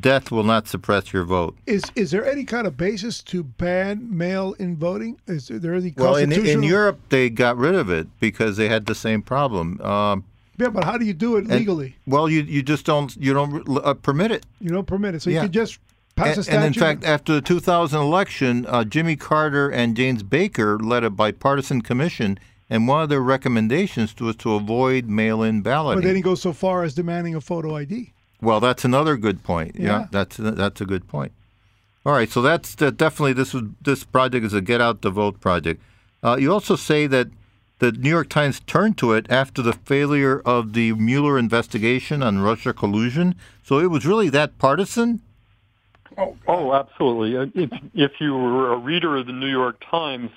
[0.00, 1.56] Death will not suppress your vote.
[1.66, 5.20] is is there any kind of basis to ban mail-in voting?
[5.26, 8.86] Is there any Well, in, in Europe, they got rid of it because they had
[8.86, 9.80] the same problem.
[9.82, 10.24] Um,
[10.56, 11.94] yeah, but how do you do it legally?
[12.06, 14.46] well, you you just don't you don't uh, permit it.
[14.60, 15.36] You don't permit it, so Yeah.
[15.36, 15.89] you could just pass a
[16.22, 21.04] And, and in fact, after the 2000 election, uh, Jimmy Carter and James Baker led
[21.04, 25.98] a bipartisan commission, and one of their recommendations was to avoid mail-in balloting.
[26.00, 28.12] but they didn't go so far as demanding a photo ID.
[28.40, 29.76] Well, that's another good point.
[29.76, 30.06] Yeah, Yeah.
[30.10, 31.32] that's that's a good point.
[32.06, 35.10] All right, so that's that definitely this was this project is a get out the
[35.10, 35.82] vote project.
[36.22, 37.28] Uh, you also say that
[37.80, 42.38] the New York Times turned to it after the failure of the Mueller investigation on
[42.40, 43.34] Russia collusion.
[43.62, 45.20] So it was really that partisan.
[46.48, 47.36] Oh, absolutely.
[47.36, 50.30] Uh, If if you were a reader of the New York Times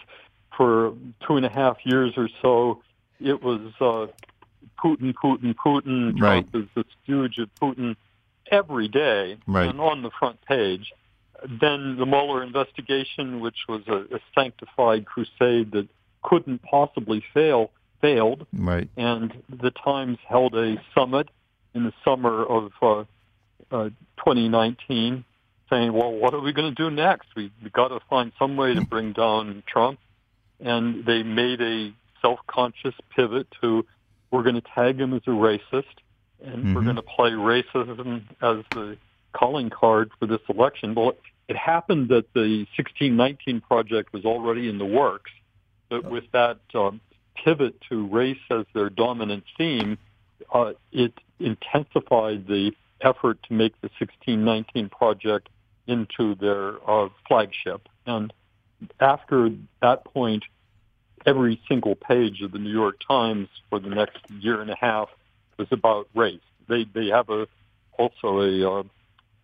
[0.55, 0.93] for
[1.27, 2.81] two and a half years or so,
[3.19, 4.07] it was uh,
[4.84, 6.19] Putin, Putin, Putin.
[6.19, 6.49] Right.
[6.51, 7.95] Trump is the stooge of Putin
[8.51, 9.69] every day Right.
[9.69, 10.91] and on the front page.
[11.59, 15.88] Then the Mueller investigation, which was a, a sanctified crusade that
[16.21, 17.71] couldn't possibly fail,
[18.01, 18.89] failed Right.
[18.95, 21.29] and the Times held a summit
[21.73, 23.03] in the summer of uh,
[23.71, 25.25] uh, 2019,
[25.70, 27.28] saying, "Well, what are we going to do next?
[27.36, 29.99] We we got to find some way to bring down Trump."
[30.59, 33.86] And they made a self-conscious pivot to,
[34.32, 35.95] "We're going to tag him as a racist,
[36.43, 36.86] and we're Mhm.
[36.86, 38.97] going to play racism as the
[39.34, 41.14] calling card for this election." Well,
[41.47, 45.32] it happened that the 1619 project was already in the works,
[45.89, 47.01] but with that um,
[47.36, 49.97] pivot to race as their dominant theme,
[50.53, 52.74] uh, it intensified the
[53.04, 55.49] effort to make the 1619 project
[55.88, 57.88] into their uh, flagship.
[58.06, 58.34] And
[58.99, 59.49] after
[59.82, 60.43] that point,
[61.26, 65.10] every single page of the New York Times for the next year and a half
[65.58, 66.39] was about race.
[66.68, 67.47] They they have a
[67.97, 68.84] also a uh,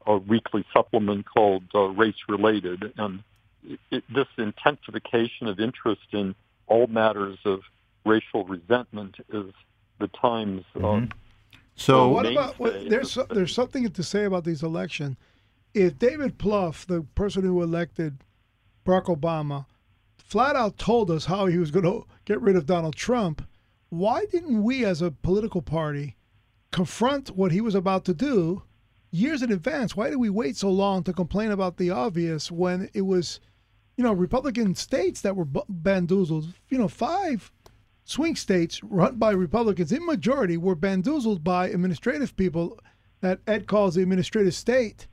[0.06, 3.24] a weekly supplement called uh, Race Related, and
[3.64, 6.36] it, it, this intensification of interest in
[6.68, 7.62] all matters of
[8.06, 9.54] racial resentment is
[10.00, 10.64] the Times.
[10.76, 11.02] Uh,
[11.80, 15.16] So Well, what about what, there's there's something to say about these elections.
[15.74, 18.24] If David Plouffe, the person who elected
[18.86, 19.66] Barack Obama,
[20.18, 23.48] flat out told us how he was going to get rid of Donald Trump,
[23.88, 26.18] why didn't we as a political party
[26.72, 28.64] confront what he was about to do
[29.10, 29.96] years in advance?
[29.96, 33.40] Why did we wait so long to complain about the obvious when it was,
[33.96, 36.54] you know, Republican states that were bu- bamboozled?
[36.68, 37.52] You know, five
[38.10, 42.80] swing states run by Republicans in majority were bamboozled by administrative people
[43.22, 45.08] that Ed calls the administrative state.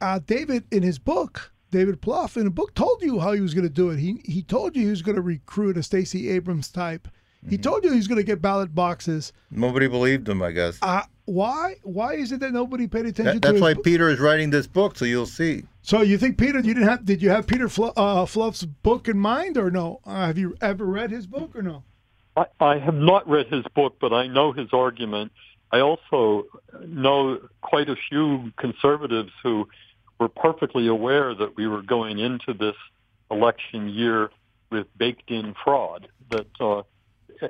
[0.00, 3.54] Uh, David, in his book, David Plouffe, in a book, told you how he was
[3.54, 3.98] going to do it.
[3.98, 7.08] He he told you he was going to recruit a Stacey Abrams type.
[7.48, 9.32] He told you he was going to get ballot boxes.
[9.50, 10.78] nobody believed him, I guess.
[10.82, 11.76] Uh, why?
[11.82, 13.84] Why is it that nobody paid attention That, to that's why book?
[13.84, 15.64] Peter is writing this book, so you'll see.
[15.82, 16.58] So you think Peter?
[16.58, 17.04] You didn't have?
[17.04, 20.00] Did you have Peter Fl- uh, Fluff's book in mind, or no?
[20.04, 21.84] Uh, have you ever read his book, or no?
[22.38, 25.32] I, I have not read his book, but I know his argument.
[25.72, 26.46] I also
[26.86, 29.68] know quite a few conservatives who
[30.18, 32.76] were perfectly aware that we were going into this
[33.30, 34.30] election year
[34.70, 36.08] with baked-in fraud.
[36.30, 36.82] That uh,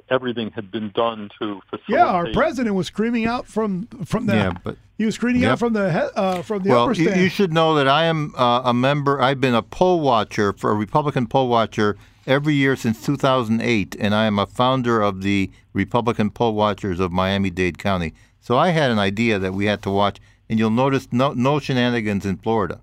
[0.08, 1.88] everything had been done to facilitate.
[1.88, 4.34] Yeah, our president was screaming out from from the.
[4.34, 5.52] Yeah, but he was screaming Yep.
[5.52, 7.20] out from the he- uh, from the well, upper you, stand.
[7.20, 9.20] you should know that I am uh, a member.
[9.20, 11.96] I've been a poll watcher for a Republican poll watcher
[12.28, 17.10] every year since 2008, and I am a founder of the Republican poll watchers of
[17.10, 18.12] Miami-Dade County.
[18.40, 20.18] So I had an idea that we had to watch,
[20.48, 22.80] and you'll notice no, no shenanigans in Florida.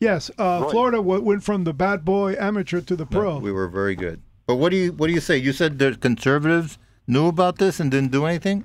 [0.00, 0.70] yes, uh, Right.
[0.70, 3.38] Florida w- went from the bad boy amateur to the pro.
[3.38, 4.20] We were very good.
[4.46, 5.38] But what do you what do you say?
[5.38, 8.64] You said the conservatives knew about this and didn't do anything.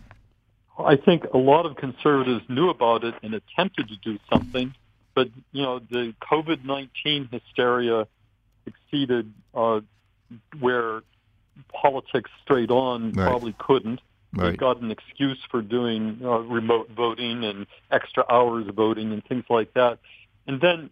[0.77, 4.73] I think a lot of conservatives knew about it and attempted to do something,
[5.15, 8.07] but you know the COVID nineteen hysteria
[8.65, 9.79] exceeded uh,
[10.59, 11.01] where
[11.73, 13.27] politics straight on Right.
[13.27, 14.01] probably couldn't.
[14.33, 14.57] They Right.
[14.57, 19.45] got an excuse for doing uh, remote voting and extra hours of voting and things
[19.49, 19.99] like that.
[20.47, 20.89] And then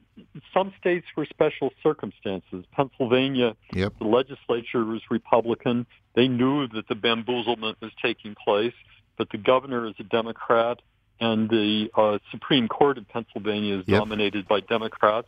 [0.54, 2.66] some states were special circumstances.
[2.72, 3.94] Pennsylvania, Yep.
[4.00, 5.86] the legislature was Republican.
[6.14, 8.74] They knew that the bamboozlement was taking place,
[9.18, 10.80] but the governor is a Democrat,
[11.20, 14.00] and the uh, Supreme Court of Pennsylvania is Yep.
[14.00, 15.28] dominated by Democrats.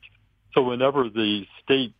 [0.53, 1.93] So whenever the state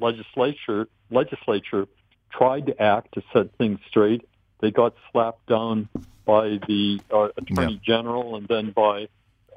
[0.00, 1.86] legislature legislature
[2.30, 4.26] tried to act to set things straight,
[4.60, 5.88] they got slapped down
[6.24, 9.08] by the uh, attorney general and then by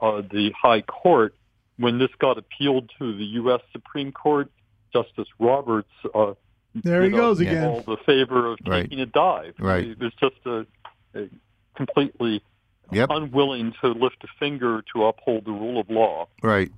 [0.02, 1.36] uh, the high court.
[1.78, 3.60] When this got appealed to the U.S.
[3.74, 4.50] Supreme Court,
[4.94, 6.34] Justice Roberts uh,
[6.74, 7.64] there he know, goes again.
[7.66, 8.84] all the favor of Right.
[8.84, 9.54] taking a dive.
[9.60, 9.86] Right.
[9.88, 10.66] It was just a,
[11.16, 11.30] a
[11.76, 12.42] completely
[12.92, 13.10] Yep.
[13.12, 16.28] unwilling to lift a finger to uphold the rule of law.
[16.44, 16.72] Right.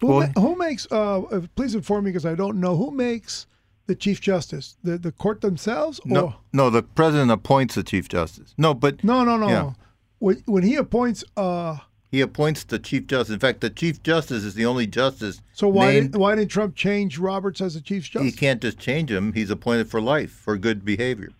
[0.00, 0.86] Who, Well- ma- who makes?
[0.90, 3.46] Uh, uh, please inform me because I don't know who makes
[3.86, 4.76] the chief justice.
[4.84, 5.98] The the court themselves?
[6.00, 6.08] Or?
[6.08, 6.70] No, no.
[6.70, 8.54] The president appoints the chief justice.
[8.58, 9.48] No, but no, no, no.
[9.48, 9.72] Yeah.
[10.20, 11.78] When, when he appoints, uh,
[12.10, 13.32] he appoints the chief justice.
[13.34, 15.40] In fact, the chief justice is the only justice.
[15.52, 18.30] so why named- did, why did Trump change Roberts as the chief justice?
[18.32, 19.32] He can't just change him.
[19.32, 21.30] He's appointed for life for good behavior.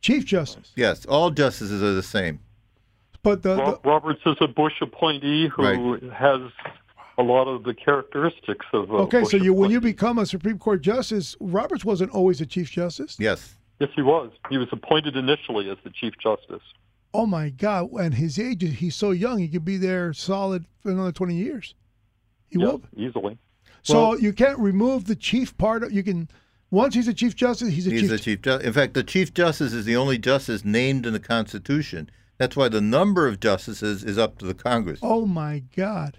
[0.00, 2.40] Chief justice, Yes, all justices are the same.
[3.22, 6.12] but the, the Roberts is a Bush appointee who Right.
[6.12, 6.40] has
[7.18, 9.20] a lot of the characteristics of a okay.
[9.20, 12.70] Bush So you when you become a Supreme Court justice, Roberts wasn't always a chief
[12.70, 13.16] justice.
[13.18, 13.56] Yes.
[13.80, 14.30] Yes, he was.
[14.48, 16.62] He was appointed initially as the Chief Justice.
[17.14, 17.90] Oh my God!
[17.92, 21.74] And his age, he's so young, he could be there solid for another twenty years.
[22.48, 22.82] He Yes, will.
[22.96, 23.38] easily.
[23.82, 25.82] So Well- you can't remove the chief part.
[25.82, 26.28] Of, you can
[26.70, 28.10] once he's a chief justice, he's a He's chief.
[28.10, 28.66] the chief justice.
[28.66, 32.08] In fact, the chief justice is the only justice named in the Constitution.
[32.38, 35.00] That's why the number of justices is up to the Congress.
[35.02, 36.18] Oh my God!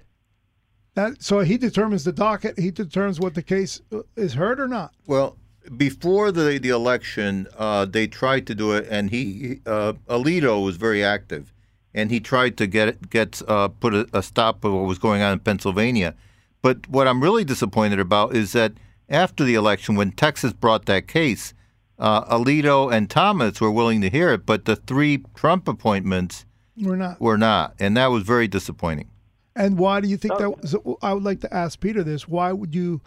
[0.96, 2.60] That so he determines the docket.
[2.60, 4.94] He determines what the case uh, is heard or not.
[5.08, 5.38] Well,
[5.76, 10.78] before the the election, uh, they tried to do it, and he uh, Alito was
[10.78, 11.54] very active,
[11.94, 15.00] and he tried to get it, get uh, put a, a stop of what was
[15.00, 16.16] going on in Pennsylvania.
[16.62, 18.74] But what I'm really disappointed about is that
[19.10, 21.54] after the election, when Texas brought that case,
[22.00, 26.46] uh, Alito and Thomas were willing to hear it, but the three Trump appointments
[26.78, 27.20] We're not.
[27.20, 29.10] were not, and that was very disappointing.
[29.56, 30.68] And why do you think that?
[30.68, 33.02] So I would like to ask Peter this: Why would you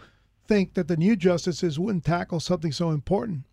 [0.47, 3.43] think that the new justices wouldn't tackle something so important?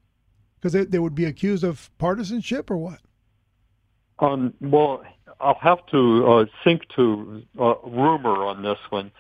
[0.57, 3.01] Because they, they would be accused of partisanship or what?
[4.21, 5.03] Um, well,
[5.41, 9.11] I'll have to uh, sink to uh, rumor on this one.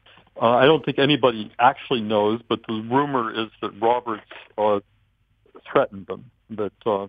[0.40, 4.22] Uh, I don't think anybody actually knows, but the rumor is that Roberts
[4.56, 4.80] uh,
[5.70, 6.30] threatened them.
[6.50, 7.08] That uh,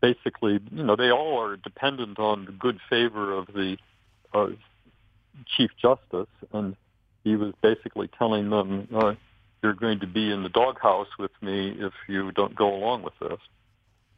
[0.00, 3.76] basically, you know, they all are dependent on the good favor of the
[4.32, 4.48] uh,
[5.56, 6.76] Chief Justice, and
[7.24, 9.14] he was basically telling them, uh,
[9.62, 13.18] "You're going to be in the doghouse with me if you don't go along with
[13.20, 13.38] this."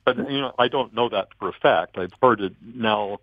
[0.05, 1.99] But you know, I don't know that for a fact.
[1.99, 3.19] I've heard it now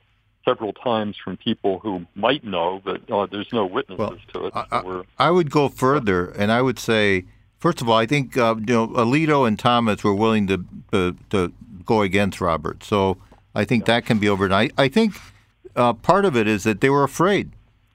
[0.46, 4.54] several times from people who might know, but uh, there's no witnesses Well, to it.
[4.56, 7.26] I, so I, I would go further, and I would say,
[7.60, 11.16] first of all, I think uh, you know Alito and Thomas were willing to to,
[11.30, 11.54] to
[11.86, 13.18] go against Robert, so
[13.56, 14.74] I think that can be overnight.
[14.78, 15.16] I think
[15.76, 17.52] uh, part of it is that they were afraid.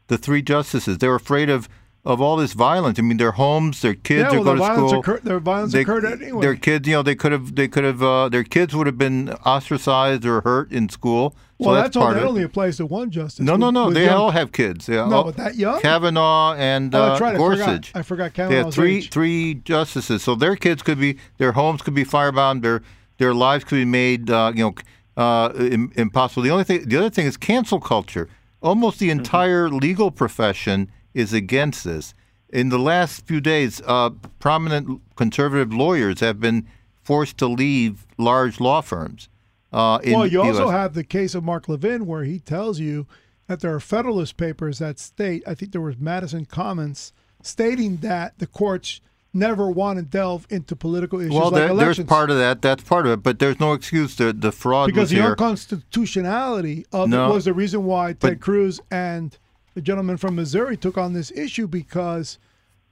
[0.09, 1.69] The three justices, They're afraid of
[2.05, 2.99] of all this violence.
[2.99, 5.01] I mean, their homes, their kids yeah, are well, going the to violence school.
[5.01, 5.23] occurred.
[5.25, 6.41] Their violence They- occurred anyway.
[6.41, 8.97] Their kids, you know, they could have, they could have, uh, their kids would have
[8.97, 11.35] been ostracized or hurt in school.
[11.61, 12.15] So well, that's, that's, all.
[12.15, 13.45] That only applies to one justice.
[13.45, 13.91] No, no, no.
[13.91, 14.89] They young- all have kids.
[14.89, 15.81] Yeah, No, but that young?
[15.81, 17.35] Kavanaugh and Oh, uh, that's right.
[17.35, 17.91] I forgot.
[17.97, 19.11] I forgot They had three age.
[19.11, 22.81] three justices, so their kids could be, their homes could be firebombed, their
[23.19, 24.75] their lives could be made, uh, you know,
[25.23, 25.51] uh,
[25.97, 26.43] impossible.
[26.45, 28.29] The only thing, the other thing is cancel culture.
[28.69, 29.07] Almost Mm-hmm.
[29.07, 32.13] the entire legal profession is against this.
[32.51, 36.67] In the last few days, uh, prominent conservative lawyers have been
[37.03, 39.29] forced to leave large law firms.
[39.73, 40.71] Uh, in well, you also US.
[40.73, 43.07] have the case of Mark Levin, where he tells you
[43.47, 45.43] that there are Federalist papers that state.
[45.47, 47.13] I think there was Madison comments
[47.43, 49.01] stating that the courts
[49.39, 52.61] never want to delve into political issues Well, like there, there's part of that.
[52.63, 53.23] That's part of it.
[53.23, 54.17] But there's no excuse.
[54.17, 55.31] The the fraud because was the here.
[55.31, 57.31] unconstitutionality of No.
[57.31, 59.37] it was the reason why Ted But- Cruz and
[59.75, 62.39] the gentleman from Missouri took on this issue because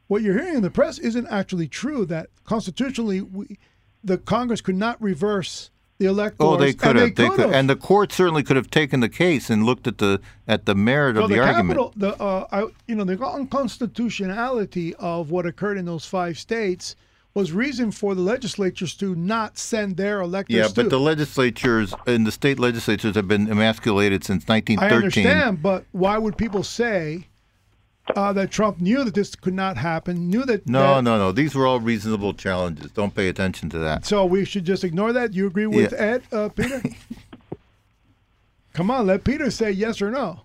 [0.06, 2.04] what you're hearing in the press isn't actually true.
[2.06, 3.58] That constitutionally, we,
[4.04, 6.36] the Congress could not reverse the electors.
[6.40, 7.14] Oh, they could and have.
[7.14, 7.52] They They could have.
[7.52, 10.74] and the court certainly could have taken the case and looked at the at the
[10.74, 11.78] merit So of the, the argument.
[11.78, 16.96] capital, the uh, I, you know, the unconstitutionality of what occurred in those five states
[17.34, 20.56] was reason for the legislatures to not send their electors.
[20.56, 20.74] Yeah, to.
[20.74, 24.78] but the legislatures and the state legislatures have been emasculated since 1913.
[24.78, 25.26] I 1913.
[25.26, 27.26] understand, but why would people say
[28.14, 30.28] uh, that Trump knew that this could not happen?
[30.30, 31.32] Knew that No, that- no, no.
[31.32, 32.90] These were all reasonable challenges.
[32.92, 34.04] Don't pay attention to that.
[34.06, 35.34] So we should just ignore that.
[35.34, 35.98] You agree with Yeah.
[35.98, 36.82] Ed, uh, Peter?
[38.74, 40.42] Come on, let Peter say yes or no.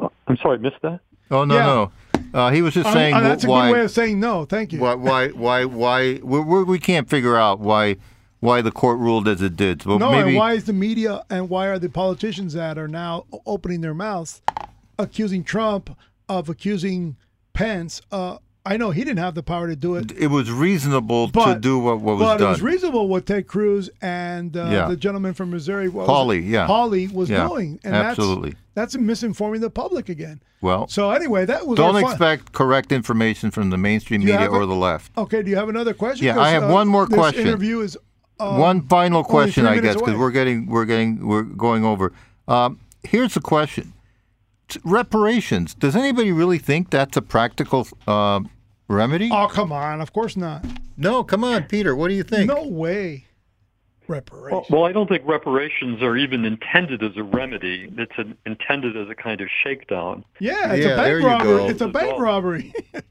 [0.00, 1.00] I'm sorry, I missed that.
[1.30, 1.64] Oh no, Yeah.
[1.66, 1.92] no.
[2.34, 4.44] Uh, he was just Um, saying uh, that's a why, good way of saying no.
[4.44, 4.80] Thank you.
[4.80, 6.14] why, why, why, why.
[6.22, 7.96] We, we, we can't figure out why,
[8.40, 9.84] why the court ruled as it did.
[9.86, 12.88] Well, no, maybe and why is the media and why are the politicians that are
[12.88, 14.42] now opening their mouths,
[14.98, 15.96] accusing Trump
[16.28, 17.16] of accusing
[17.52, 18.00] Pence?
[18.10, 21.56] Uh, I know he didn't have the power to do it, it was reasonable to
[21.60, 22.48] do what, what was but done.
[22.48, 24.88] it was reasonable what Ted Cruz and uh, Yeah.
[24.88, 26.66] the gentleman from Missouri, Hawley, yeah.
[26.66, 28.56] Hawley was Yeah, doing, and absolutely.
[28.74, 30.42] that's that's misinforming the public again.
[30.60, 34.66] well, So anyway, that was don't expect correct information from the mainstream media a- or
[34.66, 35.16] the left.
[35.16, 36.26] Okay, do you have another question?
[36.26, 37.46] Yeah, I have uh, one more this question.
[37.46, 37.96] Interview is
[38.40, 42.12] uh, One final question, I guess, because we're getting we're getting we're going over.
[42.48, 43.92] Um, here's the question:
[44.84, 45.74] reparations.
[45.74, 48.40] Does anybody really think that's a practical uh,
[48.88, 49.28] remedy?
[49.32, 50.00] Oh come on!
[50.00, 50.64] Of course not.
[50.96, 51.94] no, come on, Peter.
[51.94, 52.48] What do you think?
[52.48, 53.24] No way.
[54.08, 54.66] Reparations.
[54.70, 57.92] Well, well, I don't think reparations are even intended as a remedy.
[57.98, 60.24] It's an, intended as a kind of shakedown.
[60.38, 61.56] yeah, it's Yeah, a bank robbery.
[61.58, 61.68] go.
[61.68, 62.72] It's a bank Well- robbery.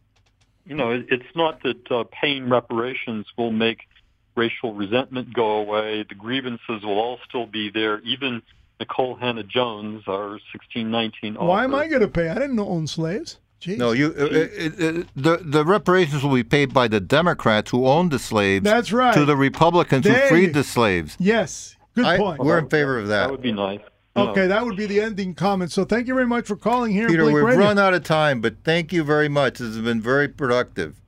[0.68, 3.82] You know, it, it's not that uh, paying reparations will make
[4.36, 6.04] racial resentment go away.
[6.10, 8.00] The grievances will all still be there.
[8.00, 8.42] Even
[8.80, 11.46] Nikole Hannah Jones, our 1619 author.
[11.46, 12.30] Why am I going to pay?
[12.30, 13.40] I didn't own slaves.
[13.62, 13.78] Jeez.
[13.78, 14.14] No, you.
[14.18, 18.20] Uh, it, it, the the reparations will be paid by the Democrats who owned the
[18.20, 18.64] slaves.
[18.64, 19.14] That's right.
[19.14, 21.16] To the Republicans There who freed the slaves.
[21.20, 21.76] Yes.
[21.96, 22.40] Good I- point.
[22.42, 23.32] we're in favor of That that.
[23.32, 23.80] would be nice.
[24.16, 24.32] You know.
[24.32, 25.72] Okay, that would be the ending comment.
[25.72, 27.08] So thank you very much for calling here.
[27.08, 27.60] Peter, we've Radio.
[27.60, 29.58] run out of time, but thank you very much.
[29.60, 31.02] This has been very productive.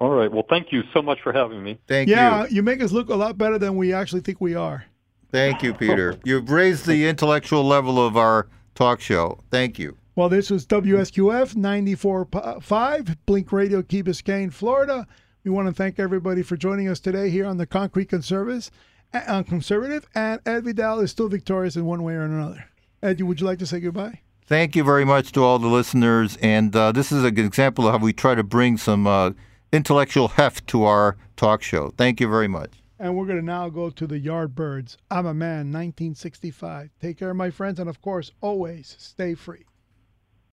[0.00, 0.32] All right.
[0.32, 1.78] Well, thank you so much for having me.
[1.86, 2.42] Thank yeah, you.
[2.44, 4.86] Yeah, you make us look a lot better than we actually think we are.
[5.30, 6.16] Thank you, Peter.
[6.24, 9.38] You've raised the intellectual level of our talk show.
[9.50, 9.96] Thank you.
[10.16, 15.06] Well, this was WSQF 94.5, Blink Radio, Key Biscayne, Florida.
[15.44, 18.70] We want to thank everybody for joining us today here on the Concrete Conservatives,
[19.14, 22.64] uh, Conservative, and Ed Vidal is still victorious in one way or another.
[23.02, 24.20] Ed, would you like to say goodbye?
[24.46, 26.36] Thank you very much to all the listeners.
[26.42, 29.30] And uh, this is an example of how we try to bring some uh,
[29.72, 31.94] intellectual heft to our talk show.
[31.96, 32.79] Thank you very much.
[33.02, 34.98] And we're going to now go to the Yardbirds.
[35.10, 36.90] I'm a man, 1965.
[37.00, 39.64] Take care, my friends, and of course, always stay free.